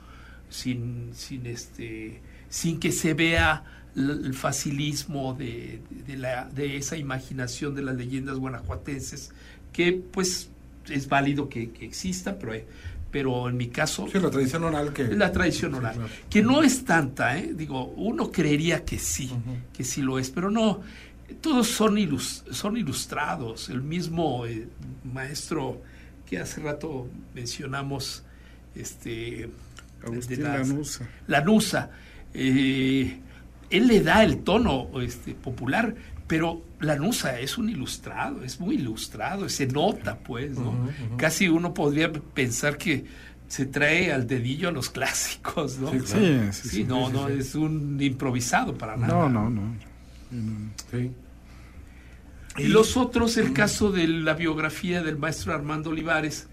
[0.50, 3.64] sin, sin este sin que se vea
[3.96, 9.32] el facilismo de, la, de esa imaginación de las leyendas guanajuatenses,
[9.72, 10.50] que pues
[10.90, 12.54] es válido que, que exista, pero,
[13.12, 14.08] pero en mi caso...
[14.12, 15.04] Sí, la tradición oral que...
[15.08, 15.96] La tradición oral,
[16.30, 17.52] que no es tanta, ¿eh?
[17.54, 19.32] digo, uno creería que sí,
[19.74, 20.82] que sí lo es, pero no,
[21.42, 21.98] todos son,
[22.52, 24.68] son ilustrados, el mismo eh,
[25.04, 25.82] maestro
[26.26, 28.24] que hace rato mencionamos,
[28.76, 29.50] este...
[30.02, 31.10] Agustín Lanusa.
[31.28, 31.90] Lanusa
[32.34, 33.20] eh,
[33.70, 35.94] él le da el tono este, popular,
[36.30, 40.88] pero Lanusa es un ilustrado, es muy ilustrado, se nota pues, ¿no?
[41.18, 43.04] Casi uno podría pensar que
[43.48, 45.92] se trae al dedillo los clásicos, ¿no?
[45.92, 49.12] Sí, sí, sí, sí, no, no es un improvisado para nada.
[49.12, 49.74] No, no, no.
[50.92, 51.12] Sí.
[52.60, 56.48] Y los otros, el caso de la biografía del maestro Armando Olivares,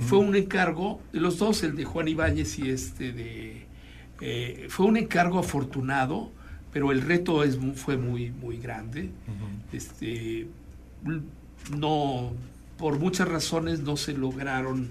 [0.00, 3.66] fue un encargo, los dos, el de Juan Ibáñez y este de...
[4.20, 6.30] Eh, fue un encargo afortunado,
[6.74, 9.08] pero el reto es, fue muy, muy grande.
[9.72, 10.48] este,
[11.78, 12.32] no,
[12.76, 14.88] por muchas razones no se lograron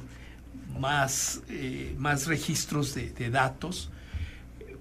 [0.80, 3.92] más, eh, más registros de, datos,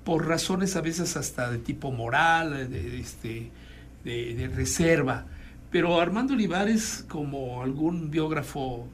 [0.04, 3.50] por razones a veces hasta de tipo moral, de, este,
[4.04, 5.26] de, reserva.
[5.72, 8.86] Pero Armando Olivares, como algún biógrafo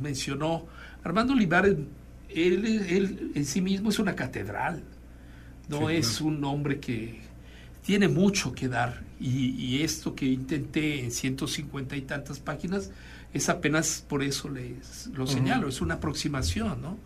[0.00, 0.66] mencionó,
[1.02, 1.76] Armando Olivares,
[2.28, 4.84] él, en sí mismo es una catedral,
[5.68, 7.25] no es un hombre que
[7.86, 12.90] tiene mucho que dar y, esto que intenté en 150 y tantas páginas
[13.32, 16.98] es apenas por eso les lo señalo, es una aproximación, ¿no?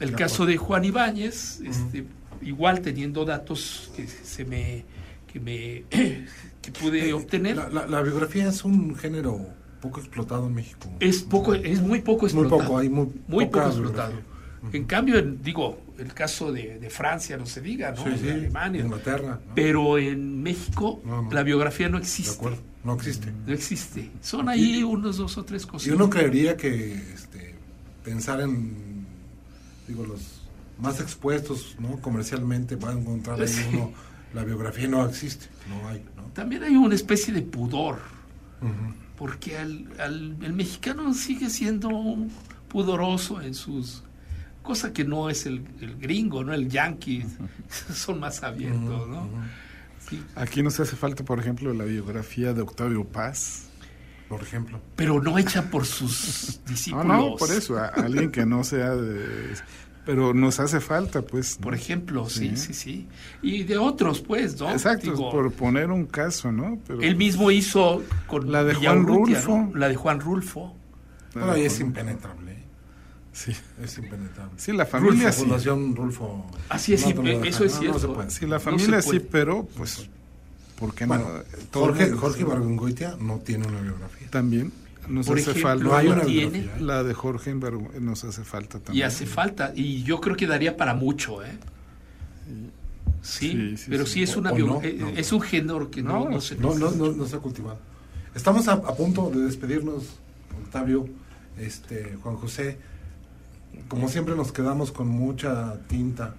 [0.00, 2.04] El caso de Juan Ibáñez, este,
[2.42, 4.84] igual teniendo datos que se me
[5.32, 5.84] que me
[6.60, 7.56] que pude eh, obtener.
[7.72, 9.46] La, biografía es un género
[9.80, 10.90] poco explotado en México.
[10.98, 12.58] Es poco, es muy poco explotado.
[12.58, 14.31] Muy poco, hay muy, muy poco explotado.
[14.72, 18.04] En cambio, digo, el caso de, Francia no se diga, ¿no?
[18.04, 18.82] de Alemania.
[18.82, 19.40] Inglaterra.
[19.54, 22.30] Pero en México la biografía no existe.
[22.30, 23.32] De acuerdo, no existe.
[23.46, 24.10] No existe.
[24.20, 25.88] Son ahí unos dos o tres cosas.
[25.88, 27.54] Y uno creería que este,
[28.04, 29.06] pensar en,
[29.88, 30.42] digo, los
[30.78, 32.00] más expuestos, ¿no?
[32.00, 33.92] Comercialmente va a encontrar ahí uno,
[34.32, 36.22] la biografía no existe, no hay, ¿no?
[36.34, 37.98] También hay una especie de pudor,
[39.18, 41.90] porque al, el mexicano sigue siendo
[42.68, 44.02] pudoroso en sus
[44.62, 45.62] cosa que no es el,
[46.00, 47.24] gringo, no el yankee,
[47.94, 49.28] son más abiertos, ¿no?
[50.34, 53.68] Aquí nos hace falta, por ejemplo, la biografía de Octavio Paz.
[54.28, 54.80] Por ejemplo.
[54.96, 57.06] Pero no hecha por sus discípulos.
[57.12, 59.54] No, no, por eso, alguien que no sea de...
[60.04, 61.56] Pero nos hace falta, pues.
[61.60, 63.06] Por ejemplo, sí, sí, sí,
[63.40, 64.70] Y de otros, pues, ¿no?
[64.72, 66.80] Exacto, por poner un caso, ¿no?
[66.86, 69.70] Pero, él mismo hizo con la de Juan Rulfo.
[69.74, 70.74] La de Juan Rulfo.
[71.32, 72.51] Pero ahí es impenetrable.
[73.32, 73.52] Sí.
[73.82, 74.52] Es impenetrable.
[74.58, 76.46] Sí, la familia Rulfo, Fundación Rulfo.
[76.68, 78.24] Así es, eso es cierto.
[78.28, 80.08] sí, la familia sí, pero pues,
[80.78, 81.24] ¿por qué no?
[81.72, 84.28] Jorge, Jorge Bargongoitia no tiene una biografía.
[84.30, 84.72] También.
[85.08, 85.84] Nos hace falta.
[85.84, 86.76] No hay una biografía.
[86.78, 88.98] La de Jorge nos hace falta también.
[88.98, 91.58] Y hace falta, y yo creo que daría para mucho, ¿eh?
[93.22, 96.90] Sí, pero sí, es una eh, es un género que no, no, se no, no,
[96.90, 97.78] no, se ha cultivado.
[98.34, 100.04] Estamos a, a punto de despedirnos,
[100.64, 101.08] Octavio,
[101.56, 102.78] este, Juan José
[103.88, 106.34] como siempre nos quedamos con mucha tinta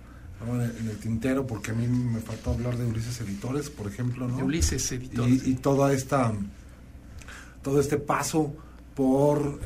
[0.45, 4.43] en el tintero, porque a mí me faltó hablar de Ulises Editores, por ejemplo, ¿no?
[4.43, 5.47] Ulises Editores.
[5.47, 6.33] Y, toda esta,
[7.61, 8.53] todo este paso
[8.93, 9.59] por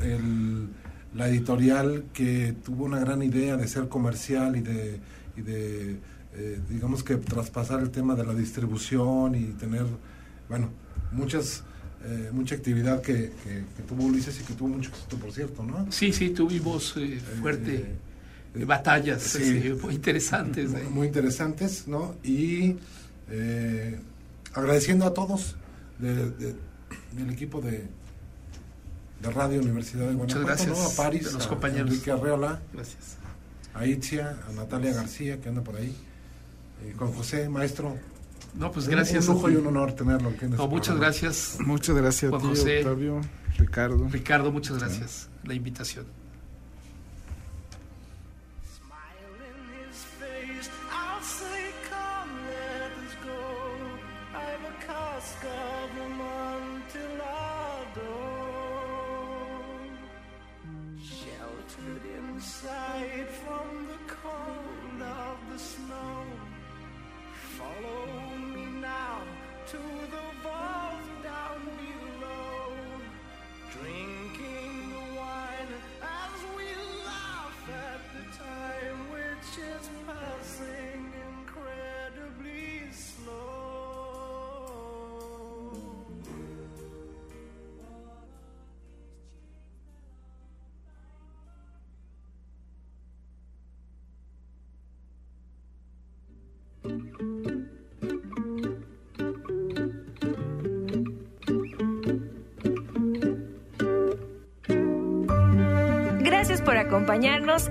[1.14, 5.00] la editorial que tuvo una gran idea de ser comercial y de,
[5.36, 5.98] y de
[6.34, 9.86] eh, digamos que traspasar el tema de la distribución y tener,
[10.48, 10.70] bueno,
[11.10, 11.64] muchas
[12.04, 13.32] eh, mucha actividad que,
[13.88, 15.90] tuvo Ulises y que tuvo mucho éxito, por cierto, ¿no?
[15.90, 17.86] Sí, sí, tuvimos eh, eh, fuerte
[18.64, 19.36] batallas
[19.82, 20.70] muy interesantes.
[20.90, 22.14] Muy, interesantes, ¿no?
[22.22, 22.76] Y
[24.54, 25.56] agradeciendo a todos
[25.98, 27.88] del equipo de,
[29.20, 31.90] de Radio Universidad de Guanajuato, gracias, a París, a, los compañeros.
[31.90, 33.16] Enrique Arreola, gracias.
[33.74, 35.94] a Itzia, a Natalia García, que anda por ahí,
[36.96, 37.96] con José, maestro,
[38.54, 39.28] no, pues gracias.
[39.28, 40.32] Un lujo y un honor tenerlo.
[40.56, 41.58] no, muchas gracias.
[41.60, 43.20] Muchas gracias a ti, Octavio,
[43.58, 44.08] Ricardo.
[44.10, 45.28] Ricardo, muchas gracias.
[45.44, 46.06] La invitación.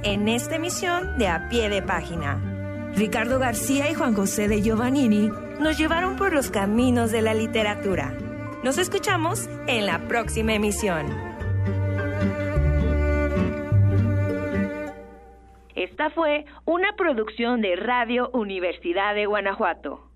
[0.03, 2.91] En esta emisión de A Pie de Página.
[2.95, 5.29] Ricardo García y Juan José de Giovannini
[5.61, 8.13] nos llevaron por los caminos de la literatura.
[8.63, 11.05] Nos escuchamos en la próxima emisión.
[15.75, 20.06] Esta fue una producción de Radio Universidad de Guanajuato.